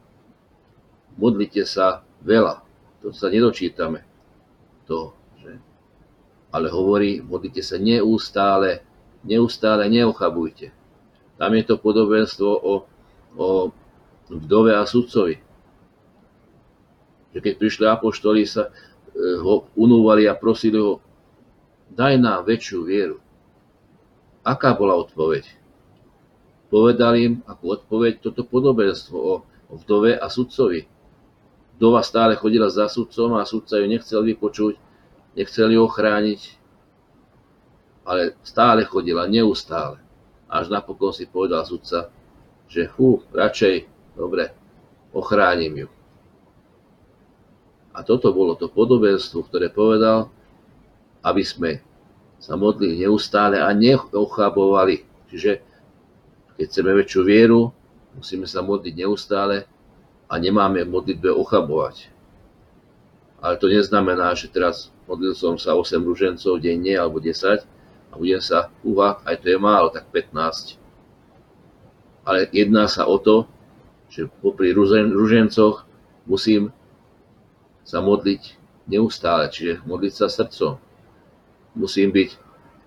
modlite 1.20 1.68
sa 1.68 2.05
veľa. 2.26 2.66
To 3.06 3.14
sa 3.14 3.30
nedočítame 3.30 4.02
to, 4.90 5.14
že? 5.38 5.54
Ale 6.50 6.66
hovorí, 6.74 7.22
modlite 7.22 7.62
sa 7.62 7.78
neustále, 7.78 8.82
neustále 9.22 9.86
neochabujte. 9.86 10.74
Tam 11.36 11.52
je 11.52 11.62
to 11.62 11.76
podobenstvo 11.76 12.48
o, 12.48 12.74
o 13.36 13.46
vdove 14.30 14.72
a 14.74 14.82
sudcovi. 14.88 15.38
Že 17.36 17.38
keď 17.44 17.54
prišli 17.60 17.84
apoštoli, 17.84 18.48
sa 18.48 18.66
e, 18.66 18.72
ho 19.38 19.68
unúvali 19.76 20.24
a 20.24 20.32
prosili 20.32 20.80
ho, 20.80 21.04
daj 21.92 22.16
nám 22.16 22.48
väčšiu 22.48 22.80
vieru. 22.88 23.18
Aká 24.40 24.72
bola 24.72 24.96
odpoveď? 24.96 25.44
Povedal 26.72 27.14
im 27.20 27.34
ako 27.44 27.82
odpoveď 27.82 28.24
toto 28.24 28.42
podobenstvo 28.42 29.16
o 29.18 29.34
vdove 29.84 30.16
a 30.16 30.26
sudcovi. 30.26 30.88
Vdova 31.76 32.00
stále 32.00 32.40
chodila 32.40 32.72
za 32.72 32.88
sudcom 32.88 33.36
a 33.36 33.44
sudca 33.44 33.76
ju 33.76 33.84
nechcel 33.84 34.24
vypočuť, 34.24 34.80
nechcel 35.36 35.68
ju 35.68 35.84
ochrániť, 35.84 36.40
ale 38.08 38.32
stále 38.40 38.88
chodila, 38.88 39.28
neustále. 39.28 40.00
Až 40.48 40.72
napokon 40.72 41.12
si 41.12 41.28
povedal 41.28 41.68
sudca, 41.68 42.08
že 42.64 42.88
fú, 42.88 43.20
radšej, 43.28 43.84
dobre, 44.16 44.56
ochránim 45.12 45.84
ju. 45.84 45.88
A 47.92 48.00
toto 48.00 48.32
bolo 48.32 48.56
to 48.56 48.72
podobenstvo, 48.72 49.44
ktoré 49.44 49.68
povedal, 49.68 50.32
aby 51.24 51.44
sme 51.44 51.80
sa 52.40 52.56
modlili 52.56 53.04
neustále 53.04 53.60
a 53.60 53.68
neochabovali. 53.72 55.04
Čiže 55.28 55.52
keď 56.56 56.66
chceme 56.72 56.90
väčšiu 56.96 57.20
vieru, 57.24 57.72
musíme 58.16 58.48
sa 58.48 58.64
modliť 58.64 58.94
neustále 58.96 59.68
a 60.26 60.34
nemáme 60.38 60.82
v 60.82 60.92
modlitbe 60.92 61.30
ochabovať. 61.30 62.10
Ale 63.38 63.54
to 63.62 63.70
neznamená, 63.70 64.34
že 64.34 64.50
teraz 64.50 64.90
modlil 65.06 65.36
som 65.38 65.54
sa 65.54 65.78
8 65.78 66.02
ružencov 66.02 66.58
denne 66.58 66.98
alebo 66.98 67.22
10 67.22 67.62
a 68.10 68.14
budem 68.18 68.42
sa, 68.42 68.72
uha, 68.82 69.22
aj 69.22 69.44
to 69.44 69.46
je 69.54 69.58
málo, 69.60 69.92
tak 69.92 70.08
15. 70.10 70.80
Ale 72.26 72.50
jedná 72.50 72.90
sa 72.90 73.06
o 73.06 73.20
to, 73.22 73.46
že 74.10 74.26
popri 74.42 74.74
ružencoch 74.74 75.86
musím 76.26 76.74
sa 77.86 78.02
modliť 78.02 78.58
neustále, 78.90 79.46
čiže 79.46 79.82
modliť 79.86 80.12
sa 80.14 80.26
srdcom. 80.26 80.78
Musím 81.78 82.10
byť 82.10 82.30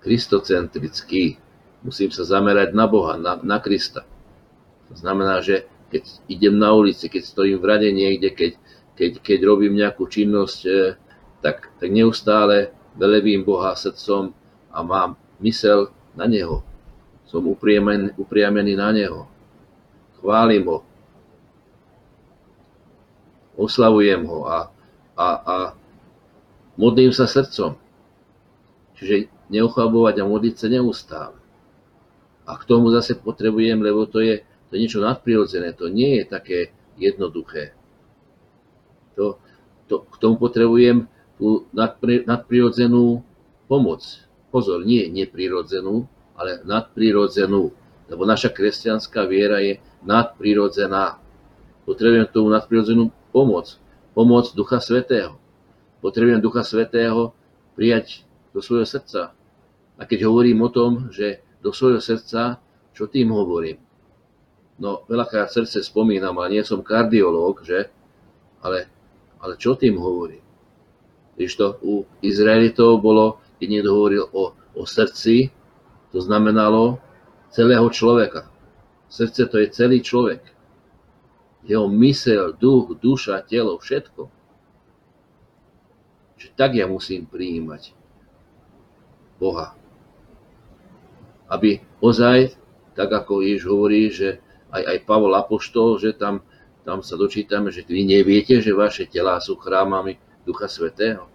kristocentrický, 0.04 1.40
musím 1.84 2.10
sa 2.12 2.24
zamerať 2.24 2.76
na 2.76 2.84
Boha, 2.84 3.16
na, 3.16 3.40
na 3.40 3.60
Krista. 3.60 4.04
To 4.92 4.94
znamená, 4.96 5.40
že 5.40 5.64
keď 5.90 6.02
idem 6.30 6.54
na 6.54 6.70
ulici, 6.72 7.10
keď 7.10 7.22
stojím 7.26 7.58
v 7.58 7.68
rade 7.68 7.88
niekde, 7.90 8.30
keď, 8.30 8.52
keď, 8.94 9.10
keď 9.20 9.38
robím 9.42 9.74
nejakú 9.74 10.06
činnosť, 10.06 10.60
e, 10.66 10.94
tak, 11.42 11.74
tak 11.82 11.90
neustále 11.90 12.70
velebím 12.94 13.42
Boha 13.42 13.74
srdcom 13.74 14.30
a 14.70 14.78
mám 14.86 15.18
mysel 15.42 15.90
na 16.14 16.30
Neho. 16.30 16.62
Som 17.26 17.46
upriamený, 17.50 18.14
upriamený 18.18 18.78
na 18.78 18.90
Neho. 18.94 19.26
Chválim 20.22 20.66
Ho. 20.66 20.78
Oslavujem 23.58 24.22
Ho 24.26 24.46
a, 24.46 24.70
a, 25.18 25.26
a 25.26 25.54
modlím 26.78 27.10
sa 27.10 27.26
srdcom. 27.26 27.74
Čiže 29.00 29.32
neochabovať 29.50 30.22
a 30.22 30.28
modliť 30.28 30.54
sa 30.54 30.68
neustále. 30.68 31.36
A 32.46 32.58
k 32.58 32.66
tomu 32.66 32.90
zase 32.90 33.16
potrebujem, 33.16 33.78
lebo 33.80 34.04
to 34.04 34.20
je, 34.20 34.42
to 34.70 34.78
je 34.78 34.82
niečo 34.86 35.02
nadprirodzené, 35.02 35.74
to 35.74 35.90
nie 35.90 36.22
je 36.22 36.24
také 36.30 36.58
jednoduché. 36.94 37.74
To, 39.18 39.42
to, 39.90 40.06
k 40.06 40.14
tomu 40.22 40.38
potrebujem 40.38 41.10
tú 41.34 41.66
nadpri, 41.74 42.22
nadprirodzenú 42.22 43.26
pomoc. 43.66 44.06
Pozor, 44.54 44.86
nie 44.86 45.10
neprirodzenú, 45.10 46.06
ale 46.38 46.62
nadprirodzenú. 46.62 47.74
Lebo 48.06 48.22
naša 48.22 48.54
kresťanská 48.54 49.26
viera 49.26 49.58
je 49.58 49.82
nadprirodzená. 50.06 51.18
Potrebujem 51.82 52.30
k 52.30 52.34
tomu 52.34 52.54
nadprirodzenú 52.54 53.10
pomoc. 53.34 53.74
Pomoc 54.14 54.54
Ducha 54.54 54.78
Svetého. 54.78 55.34
Potrebujem 55.98 56.38
Ducha 56.38 56.62
Svetého 56.62 57.34
prijať 57.74 58.22
do 58.54 58.62
svojho 58.62 58.86
srdca. 58.86 59.34
A 59.98 60.02
keď 60.06 60.30
hovorím 60.30 60.62
o 60.62 60.70
tom, 60.70 61.10
že 61.10 61.42
do 61.58 61.74
svojho 61.74 61.98
srdca, 61.98 62.62
čo 62.94 63.10
tým 63.10 63.34
hovorím? 63.34 63.89
No, 64.80 65.04
veľakrát 65.04 65.52
srdce 65.52 65.84
spomínam, 65.84 66.32
ale 66.40 66.56
nie 66.56 66.64
som 66.64 66.80
kardiológ, 66.80 67.68
že? 67.68 67.92
Ale, 68.64 68.88
ale 69.36 69.60
čo 69.60 69.76
tým 69.76 70.00
hovorí? 70.00 70.40
Když 71.36 71.52
to 71.56 71.76
u 71.84 72.08
Izraelitov 72.24 73.04
bolo, 73.04 73.44
keď 73.60 73.68
niekto 73.68 73.92
hovoril 73.92 74.24
o, 74.32 74.56
o 74.56 74.82
srdci, 74.88 75.52
to 76.16 76.18
znamenalo 76.24 76.96
celého 77.52 77.84
človeka. 77.92 78.48
Srdce 79.12 79.52
to 79.52 79.60
je 79.60 79.68
celý 79.68 80.00
človek. 80.00 80.40
Jeho 81.68 81.84
mysel, 82.00 82.56
duch, 82.56 82.96
duša, 82.96 83.44
telo, 83.44 83.76
všetko. 83.76 84.32
Čiže 86.40 86.50
tak 86.56 86.72
ja 86.72 86.88
musím 86.88 87.28
prijímať 87.28 87.92
Boha. 89.36 89.76
Aby 91.52 91.84
ozaj, 92.00 92.56
tak 92.96 93.12
ako 93.12 93.44
Ježiš 93.44 93.64
hovorí, 93.68 94.08
že 94.08 94.40
aj, 94.70 94.82
aj 94.86 94.98
Pavol 95.06 95.34
Apoštol, 95.34 95.98
že 95.98 96.14
tam, 96.14 96.42
tam 96.86 97.02
sa 97.02 97.18
dočítame, 97.18 97.74
že 97.74 97.86
vy 97.86 98.06
neviete, 98.06 98.62
že 98.62 98.74
vaše 98.74 99.06
telá 99.06 99.38
sú 99.42 99.58
chrámami 99.58 100.16
Ducha 100.46 100.70
Svetého. 100.70 101.26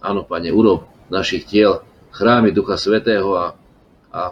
Áno, 0.00 0.24
Pane, 0.24 0.52
urob 0.52 0.86
našich 1.08 1.44
tiel 1.48 1.84
chrámy 2.14 2.54
Ducha 2.54 2.78
Svetého 2.78 3.34
a, 3.34 3.46
a 4.14 4.22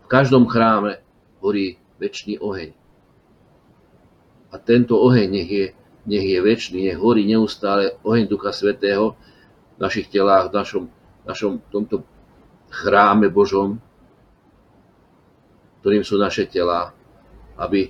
v 0.00 0.06
každom 0.06 0.46
chráme 0.46 1.02
horí 1.42 1.80
väčší 1.98 2.38
oheň. 2.40 2.70
A 4.50 4.58
tento 4.58 4.98
oheň 4.98 5.26
nech 5.30 5.50
je, 5.50 5.66
nech 6.06 6.26
je 6.26 6.38
väčší, 6.42 6.90
nech 6.90 6.98
horí 6.98 7.26
neustále 7.26 7.98
oheň 8.02 8.26
Ducha 8.26 8.50
Svetého 8.54 9.14
v 9.76 9.78
našich 9.78 10.10
telách, 10.10 10.50
v 10.50 10.56
našom, 10.56 10.84
našom 11.26 11.52
tomto 11.70 12.02
chráme 12.70 13.28
Božom, 13.28 13.82
ktorým 15.80 16.04
sú 16.04 16.20
naše 16.20 16.44
tela, 16.44 16.92
aby 17.56 17.88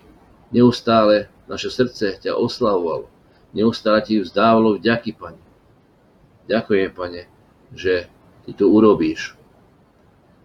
neustále 0.55 1.27
naše 1.51 1.71
srdce 1.71 2.23
ťa 2.23 2.39
oslavovalo, 2.39 3.11
neustále 3.51 4.03
ti 4.07 4.23
vzdávalo 4.23 4.79
vďaky, 4.79 5.11
Pane. 5.19 5.43
Ďakujem, 6.47 6.91
Pane, 6.95 7.23
že 7.75 8.07
ty 8.47 8.51
to 8.55 8.71
urobíš. 8.71 9.35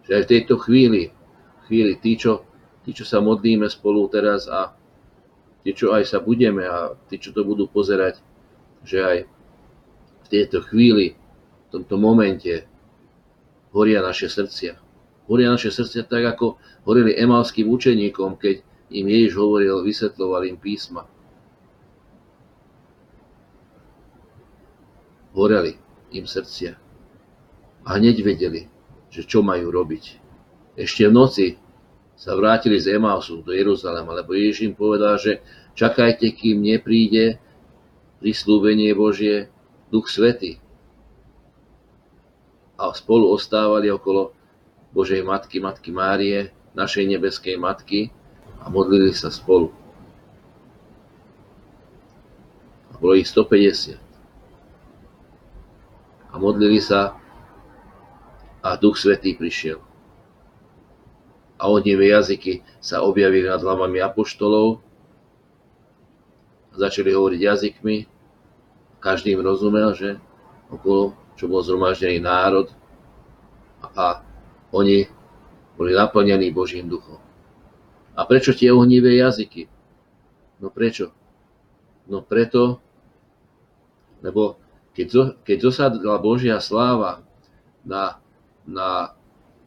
Že 0.06 0.12
aj 0.18 0.24
v 0.26 0.32
tejto 0.38 0.56
chvíli, 0.62 1.14
chvíli 1.70 1.98
tí, 1.98 2.18
čo, 2.18 2.46
tí, 2.86 2.94
čo 2.94 3.06
sa 3.06 3.22
modlíme 3.22 3.70
spolu 3.70 4.10
teraz 4.10 4.50
a 4.50 4.74
tí, 5.66 5.74
čo 5.74 5.94
aj 5.94 6.06
sa 6.06 6.18
budeme 6.22 6.66
a 6.66 6.94
tí, 7.10 7.18
čo 7.22 7.34
to 7.34 7.46
budú 7.46 7.70
pozerať, 7.70 8.22
že 8.86 9.02
aj 9.02 9.18
v 10.26 10.28
tejto 10.30 10.62
chvíli, 10.66 11.18
v 11.70 11.82
tomto 11.82 11.98
momente 11.98 12.66
horia 13.74 14.02
naše 14.02 14.30
srdcia 14.30 14.85
horia 15.26 15.54
naše 15.54 15.74
srdcia 15.74 16.06
tak, 16.06 16.24
ako 16.38 16.58
horili 16.86 17.18
emalským 17.18 17.66
učeníkom, 17.70 18.38
keď 18.38 18.62
im 18.94 19.06
Ježiš 19.10 19.34
hovoril, 19.38 19.82
vysvetloval 19.82 20.46
im 20.46 20.58
písma. 20.62 21.10
Horeli 25.34 25.76
im 26.14 26.26
srdcia. 26.30 26.78
A 27.86 27.90
hneď 27.98 28.24
vedeli, 28.24 28.70
že 29.10 29.26
čo 29.26 29.42
majú 29.42 29.70
robiť. 29.74 30.22
Ešte 30.80 31.10
v 31.10 31.14
noci 31.14 31.48
sa 32.16 32.32
vrátili 32.34 32.80
z 32.80 32.96
Emausu 32.96 33.44
do 33.44 33.52
Jeruzalema, 33.52 34.16
lebo 34.16 34.32
Ježiš 34.32 34.72
im 34.72 34.76
povedal, 34.78 35.20
že 35.20 35.44
čakajte, 35.76 36.32
kým 36.32 36.64
nepríde 36.64 37.42
prislúbenie 38.24 38.96
Božie, 38.96 39.52
Duch 39.92 40.08
Svety. 40.08 40.58
A 42.80 42.92
spolu 42.96 43.32
ostávali 43.32 43.92
okolo 43.92 44.32
Božej 44.96 45.28
Matky, 45.28 45.60
Matky 45.60 45.92
Márie, 45.92 46.56
našej 46.72 47.04
nebeskej 47.04 47.60
Matky 47.60 48.16
a 48.64 48.72
modlili 48.72 49.12
sa 49.12 49.28
spolu. 49.28 49.76
A 52.90 52.96
bolo 52.96 53.20
ich 53.20 53.28
150. 53.28 54.00
A 56.32 56.40
modlili 56.40 56.80
sa 56.80 57.20
a 58.64 58.80
Duch 58.80 58.96
Svetý 58.96 59.36
prišiel. 59.36 59.84
A 61.60 61.68
ohnivé 61.68 62.16
jazyky 62.16 62.64
sa 62.80 63.04
objavili 63.04 63.52
nad 63.52 63.60
hlavami 63.60 64.00
apoštolov 64.00 64.80
začali 66.76 67.16
hovoriť 67.16 67.40
jazykmi. 67.40 67.98
Každý 69.00 69.36
im 69.36 69.44
rozumel, 69.44 69.96
že 69.96 70.20
okolo, 70.68 71.16
čo 71.40 71.48
bol 71.48 71.64
zhromaždený 71.64 72.20
národ 72.20 72.68
a 73.96 74.24
oni 74.76 75.08
boli 75.80 75.96
naplnení 75.96 76.52
Božím 76.52 76.92
duchom. 76.92 77.20
A 78.16 78.22
prečo 78.28 78.52
tie 78.52 78.72
ohnivé 78.76 79.16
jazyky? 79.16 79.72
No 80.60 80.68
prečo? 80.72 81.16
No 82.12 82.20
preto, 82.20 82.84
lebo 84.20 84.60
keď, 84.96 85.08
zo, 85.12 85.24
keď 85.44 85.58
zosadla 85.72 86.20
Božia 86.20 86.60
sláva 86.60 87.24
na, 87.84 88.20
na 88.68 89.16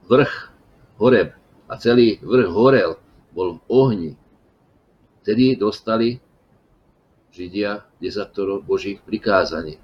vrch 0.09 0.53
Horeb, 1.01 1.39
a 1.69 1.77
celý 1.77 2.17
vrch 2.25 2.49
horel, 2.49 2.97
bol 3.37 3.61
v 3.61 3.63
ohni, 3.69 4.13
vtedy 5.21 5.55
dostali 5.55 6.17
Židia 7.29 7.85
desatoro 8.01 8.65
Božích 8.65 9.05
prikázaní. 9.05 9.77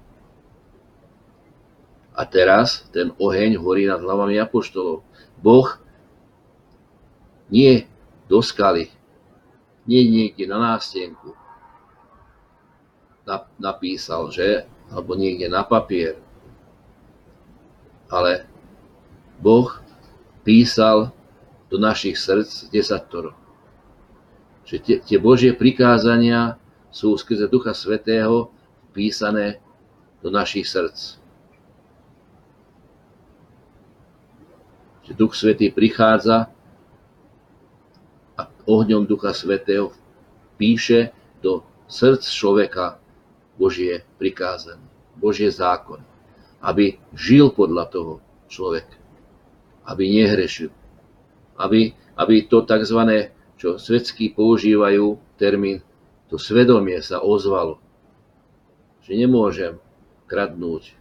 A 2.15 2.23
teraz 2.23 2.87
ten 2.95 3.11
oheň 3.19 3.59
horí 3.59 3.91
nad 3.91 3.99
hlavami 3.99 4.39
apoštolov. 4.39 5.03
Boh 5.43 5.67
nie 7.51 7.85
do 8.31 8.39
skaly, 8.39 8.89
nie 9.85 10.01
niekde 10.07 10.47
na 10.47 10.57
nástenku 10.73 11.35
napísal, 13.57 14.29
že? 14.29 14.69
Alebo 14.93 15.17
niekde 15.17 15.49
na 15.49 15.65
papier. 15.65 16.21
Ale 18.05 18.45
Boh 19.41 19.73
písal 20.45 21.09
do 21.73 21.81
našich 21.81 22.21
srdc 22.21 22.69
desatoro. 22.69 23.33
Že 24.69 24.75
tie, 24.81 24.95
tie 25.01 25.17
Božie 25.17 25.57
prikázania 25.57 26.61
sú 26.93 27.17
skrze 27.17 27.49
Ducha 27.49 27.73
Svetého 27.73 28.53
písané 28.93 29.57
do 30.21 30.29
našich 30.29 30.69
srdc. 30.69 31.17
Že 35.05 35.13
Duch 35.13 35.37
Svetý 35.37 35.69
prichádza 35.69 36.49
a 38.35 38.41
ohňom 38.65 39.05
Ducha 39.05 39.37
Svetého 39.37 39.93
píše 40.57 41.13
do 41.45 41.61
srdc 41.85 42.25
človeka 42.25 42.97
Božie 43.55 44.01
prikázanie, 44.17 44.81
Božie 45.15 45.53
zákon. 45.53 46.01
Aby 46.65 46.97
žil 47.13 47.53
podľa 47.53 47.85
toho 47.93 48.13
človek. 48.49 48.89
Aby 49.85 50.09
nehrešil. 50.09 50.73
Aby, 51.61 51.93
aby 52.17 52.49
to 52.49 52.65
tzv. 52.65 53.29
čo 53.61 53.77
svetskí 53.77 54.33
používajú 54.33 55.21
termín, 55.37 55.85
to 56.27 56.41
svedomie 56.41 56.97
sa 57.05 57.21
ozvalo. 57.21 57.77
Že 59.05 59.13
nemôžem 59.21 59.73
kradnúť, 60.25 60.97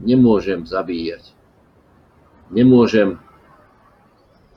nemôžem 0.00 0.64
zabíjať, 0.64 1.36
nemôžem 2.48 3.20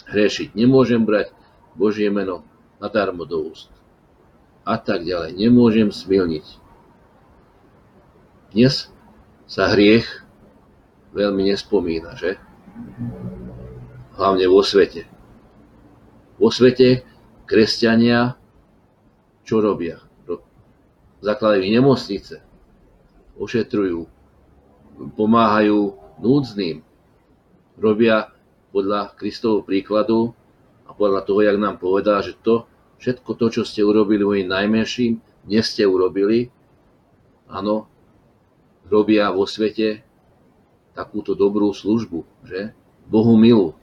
hrešiť, 0.09 0.53
nemôžem 0.53 1.01
brať 1.03 1.33
Božie 1.75 2.07
meno 2.09 2.45
nadarmo 2.79 3.25
do 3.25 3.51
úst 3.51 3.71
a 4.65 4.81
tak 4.81 5.05
ďalej. 5.05 5.37
Nemôžem 5.37 5.93
smilniť. 5.93 6.45
Dnes 8.51 8.89
sa 9.45 9.69
hriech 9.69 10.07
veľmi 11.13 11.53
nespomína, 11.53 12.17
že? 12.17 12.41
Hlavne 14.17 14.45
vo 14.49 14.65
svete. 14.65 15.05
Vo 16.41 16.49
svete 16.49 17.05
kresťania 17.45 18.35
čo 19.45 19.61
robia? 19.61 20.01
Zakladajú 21.21 21.63
nemocnice, 21.65 22.43
ošetrujú, 23.39 24.05
pomáhajú 25.15 25.97
núdznym, 26.21 26.85
robia 27.79 28.34
podľa 28.75 29.15
Kristovho 29.15 29.63
príkladu 29.63 30.35
a 30.83 30.91
podľa 30.91 31.23
toho, 31.23 31.47
jak 31.47 31.55
nám 31.55 31.79
povedal, 31.79 32.19
že 32.19 32.35
to, 32.43 32.67
všetko 32.99 33.31
to, 33.39 33.45
čo 33.47 33.61
ste 33.63 33.87
urobili 33.87 34.27
mojim 34.27 34.51
najmenším, 34.51 35.23
dnes 35.47 35.71
ste 35.71 35.87
urobili, 35.87 36.51
áno, 37.47 37.87
robia 38.91 39.31
vo 39.31 39.47
svete 39.47 40.03
takúto 40.91 41.39
dobrú 41.39 41.71
službu, 41.71 42.27
že? 42.43 42.75
Bohu 43.07 43.39
milú. 43.39 43.79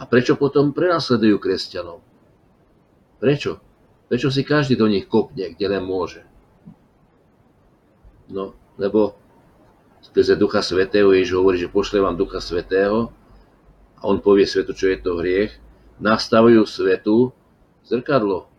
A 0.00 0.08
prečo 0.08 0.40
potom 0.40 0.72
prenasledujú 0.72 1.36
kresťanov? 1.36 2.00
Prečo? 3.20 3.60
Prečo 4.08 4.32
si 4.32 4.40
každý 4.40 4.72
do 4.72 4.88
nich 4.88 5.04
kopne, 5.04 5.52
kde 5.52 5.66
len 5.68 5.84
môže? 5.84 6.24
No, 8.32 8.56
lebo 8.80 9.20
skrze 10.00 10.32
Ducha 10.40 10.64
Svetého 10.64 11.12
Ježiš 11.12 11.36
hovorí, 11.36 11.60
že 11.60 11.68
pošle 11.68 12.00
vám 12.00 12.16
Ducha 12.16 12.40
Svetého 12.40 13.12
a 14.02 14.10
on 14.10 14.18
povie 14.18 14.50
svetu, 14.50 14.74
čo 14.74 14.90
je 14.90 14.98
to 14.98 15.22
hriech. 15.22 15.54
Nastavujú 16.02 16.66
svetu 16.66 17.30
zrkadlo. 17.86 18.50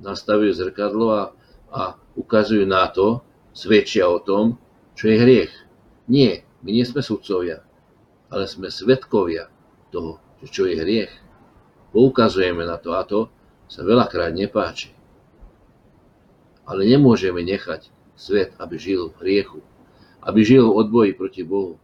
Nastavujú 0.00 0.56
zrkadlo 0.56 1.06
a, 1.12 1.22
a 1.68 1.82
ukazujú 2.16 2.64
na 2.64 2.88
to, 2.88 3.20
svedčia 3.52 4.08
o 4.08 4.16
tom, 4.24 4.56
čo 4.96 5.12
je 5.12 5.20
hriech. 5.20 5.52
Nie, 6.08 6.48
my 6.64 6.72
nie 6.72 6.88
sme 6.88 7.04
sudcovia, 7.04 7.60
ale 8.32 8.48
sme 8.48 8.72
svetkovia 8.72 9.52
toho, 9.92 10.16
čo 10.48 10.64
je 10.64 10.80
hriech. 10.80 11.12
Poukazujeme 11.92 12.64
na 12.64 12.80
to 12.80 12.96
a 12.96 13.04
to 13.04 13.28
sa 13.68 13.84
veľakrát 13.84 14.32
nepáči. 14.32 14.96
Ale 16.64 16.88
nemôžeme 16.88 17.44
nechať 17.44 17.92
svet, 18.16 18.56
aby 18.56 18.80
žil 18.80 19.12
v 19.12 19.16
hriechu, 19.24 19.60
aby 20.24 20.40
žil 20.40 20.68
v 20.68 20.76
odboji 20.80 21.12
proti 21.12 21.44
Bohu. 21.44 21.76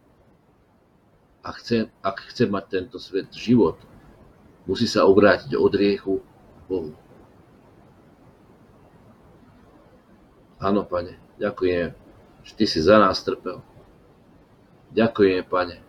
A 1.45 1.53
chce, 1.53 1.93
ak 2.01 2.25
chce 2.33 2.49
mať 2.49 2.65
tento 2.67 2.97
svet 2.97 3.29
život, 3.29 3.77
musí 4.65 4.89
sa 4.89 5.05
obrátiť 5.05 5.53
od 5.53 5.71
hriechu 5.77 6.25
k 6.25 6.61
Bohu. 6.65 6.91
Áno, 10.57 10.81
pane, 10.81 11.21
Ďakujem, 11.35 11.91
že 12.47 12.51
Ty 12.55 12.65
si 12.67 12.79
za 12.79 12.95
nás 12.95 13.19
trpel. 13.19 13.59
Ďakujem, 14.95 15.43
Pane, 15.43 15.83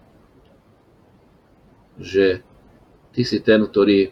že 2.03 2.43
Ty 3.15 3.23
si 3.23 3.39
ten, 3.39 3.63
ktorý 3.63 4.11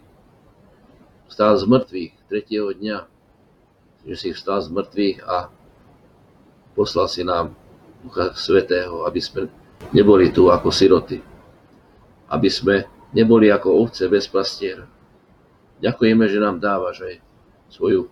vstal 1.26 1.58
z 1.58 1.64
mŕtvych 1.66 2.12
tretieho 2.30 2.70
dňa, 2.70 2.98
že 4.06 4.14
si 4.14 4.28
vstal 4.30 4.62
z 4.62 4.70
mŕtvych 4.70 5.18
a 5.26 5.50
poslal 6.78 7.10
si 7.10 7.26
nám 7.26 7.58
Ducha 8.06 8.30
Svetého, 8.38 9.02
aby 9.10 9.18
sme 9.18 9.50
neboli 9.90 10.30
tu 10.30 10.54
ako 10.54 10.70
siroty, 10.70 11.18
aby 12.34 12.50
sme 12.50 12.84
neboli 13.14 13.48
ako 13.48 13.86
ovce 13.86 14.10
bez 14.10 14.26
pastiera. 14.26 14.84
Ďakujeme, 15.78 16.26
že 16.26 16.42
nám 16.42 16.58
dávaš 16.58 17.06
aj 17.06 17.14
svoju, 17.70 18.10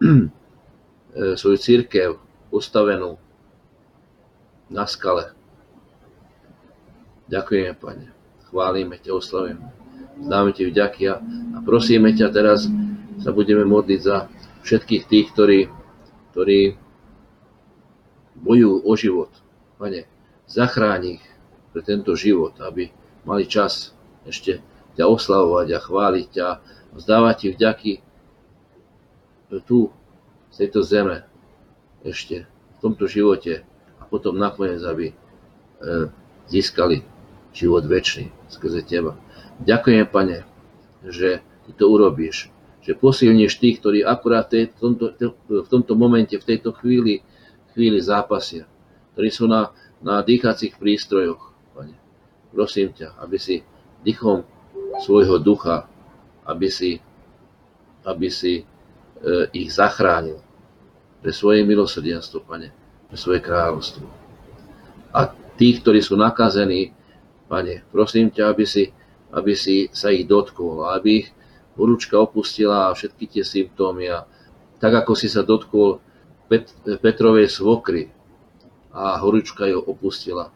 svoju 1.40 1.58
církev, 1.60 2.16
postavenú 2.48 3.20
na 4.72 4.88
skale. 4.88 5.36
Ďakujeme, 7.30 7.72
Pane. 7.78 8.06
Chválime 8.50 8.98
ťa, 8.98 9.14
oslavíme. 9.14 9.62
Dáme 10.20 10.50
ti 10.50 10.66
vďaky 10.66 11.02
a, 11.06 11.22
a 11.54 11.58
prosíme 11.62 12.10
ťa 12.10 12.28
teraz 12.34 12.66
sa 13.20 13.30
budeme 13.30 13.62
modliť 13.68 14.00
za 14.00 14.26
všetkých 14.66 15.02
tých, 15.06 15.26
ktorí, 15.32 15.60
ktorí 16.32 16.74
bojujú 18.40 18.76
o 18.84 18.92
život. 18.96 19.30
Pane, 19.78 20.04
zachráň 20.50 21.20
ich 21.20 21.24
pre 21.70 21.80
tento 21.86 22.18
život, 22.18 22.58
aby 22.60 22.90
mali 23.24 23.44
čas 23.48 23.92
ešte 24.24 24.60
ťa 24.96 25.04
oslavovať 25.06 25.68
a 25.72 25.78
chváliť 25.80 26.26
ťa 26.30 26.48
vzdávať 26.96 27.34
ti 27.38 27.48
vďaky 27.54 27.92
tu, 29.66 29.90
z 30.50 30.56
tejto 30.66 30.86
zeme, 30.86 31.26
ešte 32.06 32.46
v 32.46 32.78
tomto 32.78 33.10
živote 33.10 33.66
a 33.98 34.02
potom 34.06 34.38
nakoniec, 34.38 34.78
aby 34.86 35.10
e, 35.10 35.14
získali 36.46 37.02
život 37.50 37.82
väčší 37.82 38.30
skrze 38.46 38.86
Teba. 38.86 39.18
Ďakujem, 39.66 40.06
Pane, 40.06 40.46
že 41.06 41.42
Ty 41.66 41.70
to 41.76 41.84
urobíš, 41.90 42.48
že 42.80 42.96
posilníš 42.96 43.60
tých, 43.60 43.82
ktorí 43.82 44.00
akurát 44.06 44.48
v 44.50 44.70
tomto, 44.74 45.12
v 45.46 45.68
tomto 45.68 45.92
momente, 45.98 46.34
v 46.38 46.46
tejto 46.46 46.72
chvíli, 46.72 47.20
chvíli 47.76 48.00
zápasia, 48.00 48.64
ktorí 49.14 49.28
sú 49.28 49.44
na, 49.50 49.74
na 50.00 50.24
dýchacích 50.24 50.80
prístrojoch. 50.80 51.49
Prosím 52.50 52.92
ťa, 52.92 53.18
aby 53.22 53.38
si 53.38 53.62
dýchom 54.02 54.42
svojho 55.00 55.38
ducha, 55.38 55.86
aby 56.44 56.66
si, 56.66 56.98
aby 58.04 58.28
si 58.28 58.60
e, 58.60 58.64
ich 59.54 59.70
zachránil, 59.70 60.42
pre 61.20 61.32
svoje 61.36 61.62
milosrdenstvo, 61.68 62.48
Pane, 62.48 62.72
pre 63.06 63.16
svoje 63.20 63.44
kráľovstvo. 63.44 64.08
A 65.12 65.28
tí, 65.60 65.76
ktorí 65.76 66.00
sú 66.00 66.16
nakazení, 66.16 66.96
Pane, 67.46 67.84
prosím 67.92 68.32
ťa, 68.32 68.56
aby 68.56 68.64
si, 68.64 68.88
aby 69.30 69.52
si 69.52 69.92
sa 69.92 70.08
ich 70.08 70.24
dotkol, 70.24 70.88
aby 70.88 71.24
ich 71.24 71.28
horúčka 71.76 72.16
opustila 72.16 72.88
a 72.88 72.96
všetky 72.96 73.28
tie 73.28 73.44
symptómy. 73.44 74.08
A 74.10 74.24
tak 74.80 74.96
ako 74.96 75.12
si 75.12 75.28
sa 75.28 75.44
dotkol 75.44 76.00
Pet, 76.50 76.72
Petrovej 76.98 77.52
svokry 77.52 78.10
a 78.90 79.20
horúčka 79.22 79.68
ju 79.70 79.78
opustila, 79.78 80.50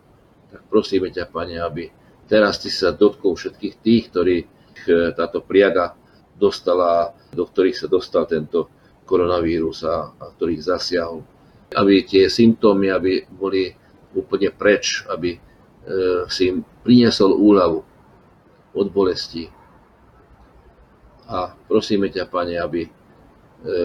tak 0.55 0.63
prosíme 0.71 1.11
ťa, 1.11 1.27
Pane, 1.35 1.59
aby 1.59 1.91
teraz 2.31 2.63
ty 2.63 2.71
sa 2.71 2.95
dotkol 2.95 3.35
všetkých 3.35 3.75
tých, 3.83 4.05
ktorí 4.15 4.37
táto 5.19 5.43
priaga 5.43 5.99
dostala, 6.39 7.15
do 7.35 7.43
ktorých 7.47 7.75
sa 7.75 7.87
dostal 7.91 8.31
tento 8.31 8.71
koronavírus 9.03 9.83
a, 9.83 10.15
a 10.15 10.25
ktorých 10.35 10.63
zasiahol. 10.63 11.27
Aby 11.75 12.07
tie 12.07 12.31
symptómy 12.31 12.91
aby 12.95 13.27
boli 13.27 13.75
úplne 14.15 14.55
preč, 14.55 15.03
aby 15.11 15.35
e, 15.35 15.39
si 16.31 16.55
im 16.55 16.63
priniesol 16.63 17.35
úľavu. 17.35 17.81
od 18.75 18.91
bolesti. 18.91 19.47
A 21.31 21.55
prosíme 21.71 22.11
ťa, 22.11 22.27
Pane, 22.27 22.59
aby 22.59 22.83
e, 22.87 22.91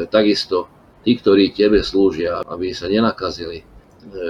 takisto 0.09 0.65
tí, 1.05 1.13
ktorí 1.17 1.53
Tebe 1.53 1.85
slúžia, 1.85 2.41
aby 2.45 2.73
sa 2.73 2.89
nenakazili. 2.89 3.61
E, 3.61 3.65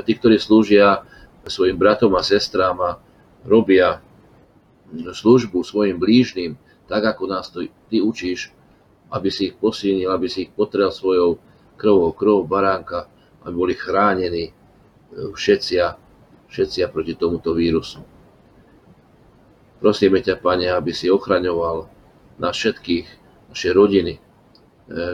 tí, 0.03 0.11
ktorí 0.19 0.35
slúžia 0.35 1.03
svojim 1.49 1.77
bratom 1.77 2.13
a 2.15 2.23
sestrám 2.23 2.77
a 2.81 2.91
robia 3.45 4.01
službu 4.93 5.61
svojim 5.61 6.01
blížnym, 6.01 6.57
tak 6.89 7.05
ako 7.05 7.23
nás 7.29 7.49
to 7.53 7.65
Ty 7.89 8.01
učíš, 8.01 8.53
aby 9.09 9.29
si 9.33 9.53
ich 9.53 9.55
posilnil, 9.57 10.09
aby 10.09 10.29
si 10.29 10.49
ich 10.49 10.51
potrel 10.53 10.93
svojou 10.93 11.41
krvou, 11.77 12.13
krvou 12.13 12.45
baránka, 12.45 13.09
aby 13.45 13.53
boli 13.53 13.73
chránení 13.73 14.49
e, 14.49 14.53
všetci 15.33 15.75
všetci 16.49 16.85
proti 16.89 17.13
tomuto 17.13 17.53
vírusu. 17.53 18.01
Prosíme 19.79 20.19
ťa, 20.19 20.41
Pane, 20.41 20.69
aby 20.73 20.91
si 20.91 21.07
ochraňoval 21.07 21.87
nás 22.41 22.53
všetkých, 22.57 23.07
naše 23.53 23.69
rodiny, 23.73 24.17
e, 24.17 24.21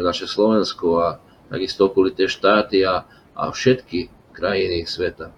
naše 0.04 0.28
Slovensko 0.28 0.88
a 1.00 1.08
takisto 1.52 1.92
okolité 1.92 2.28
štáty 2.28 2.84
a, 2.84 3.04
a 3.36 3.44
všetky 3.52 4.12
krajiny 4.36 4.84
sveta. 4.84 5.32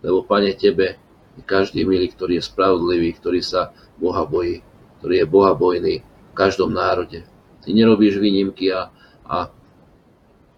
Lebo, 0.00 0.24
Pane, 0.24 0.56
Tebe 0.56 0.96
je 1.36 1.42
každý 1.44 1.84
milý, 1.84 2.10
ktorý 2.12 2.40
je 2.40 2.48
spravodlivý, 2.48 3.16
ktorý 3.16 3.40
sa 3.44 3.72
Boha 4.00 4.24
bojí, 4.24 4.64
ktorý 5.00 5.14
je 5.22 5.26
Boha 5.28 5.52
bojný 5.52 6.00
v 6.02 6.34
každom 6.34 6.72
národe. 6.72 7.24
Ty 7.60 7.68
nerobíš 7.70 8.16
výnimky 8.16 8.72
a, 8.72 8.88
a 9.28 9.52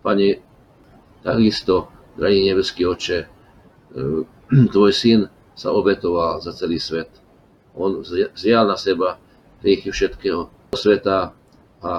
Pane, 0.03 0.43
takisto, 1.23 1.91
drahý 2.15 2.47
nebeský 2.47 2.87
oče, 2.87 3.19
e, 3.23 3.27
tvoj 4.75 4.93
syn 4.95 5.27
sa 5.53 5.75
obetoval 5.75 6.43
za 6.43 6.55
celý 6.55 6.79
svet 6.81 7.23
on 7.75 8.05
zjal 8.37 8.69
na 8.69 8.77
seba 8.77 9.17
hriechy 9.65 9.89
všetkého 9.91 10.49
sveta 10.77 11.33
a 11.83 11.91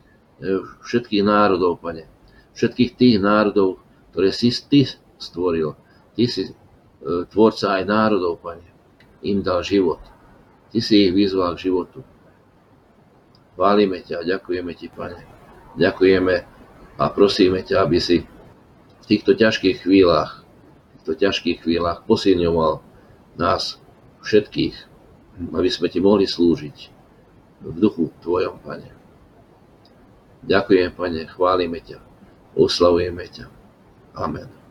všetkých 0.88 1.22
národov, 1.24 1.78
pane. 1.84 2.08
Všetkých 2.56 2.90
tých 2.96 3.16
národov, 3.20 3.80
ktoré 4.12 4.32
si 4.32 4.52
ty 4.52 4.88
stvoril. 5.16 5.76
Ty 6.16 6.22
si 6.28 6.52
tvorca 7.02 7.80
aj 7.80 7.82
národov, 7.86 8.38
pane. 8.38 8.66
Im 9.22 9.42
dal 9.42 9.62
život. 9.62 10.02
Ty 10.70 10.78
si 10.80 11.08
ich 11.08 11.12
vyzval 11.14 11.54
k 11.58 11.68
životu. 11.70 12.02
Chválime 13.54 14.00
ťa, 14.00 14.24
ďakujeme 14.24 14.72
ti, 14.74 14.88
pane. 14.88 15.20
Ďakujeme 15.76 16.34
a 16.98 17.04
prosíme 17.12 17.60
ťa, 17.64 17.84
aby 17.84 17.98
si 18.00 18.24
v 19.02 19.04
týchto 19.04 19.34
ťažkých 19.34 19.82
chvíľach, 19.84 20.40
v 20.40 20.88
týchto 21.00 21.14
ťažkých 21.18 21.58
chvíľach 21.64 22.06
posilňoval 22.06 22.80
nás 23.36 23.80
všetkých, 24.22 24.76
aby 25.52 25.68
sme 25.68 25.88
ti 25.90 25.98
mohli 25.98 26.28
slúžiť 26.28 26.78
v 27.62 27.76
duchu 27.78 28.12
Tvojom, 28.22 28.62
Pane. 28.62 28.90
Ďakujem, 30.46 30.90
Pane, 30.94 31.26
chválime 31.30 31.80
ťa, 31.82 31.98
oslavujeme 32.54 33.26
ťa. 33.26 33.46
Amen. 34.18 34.61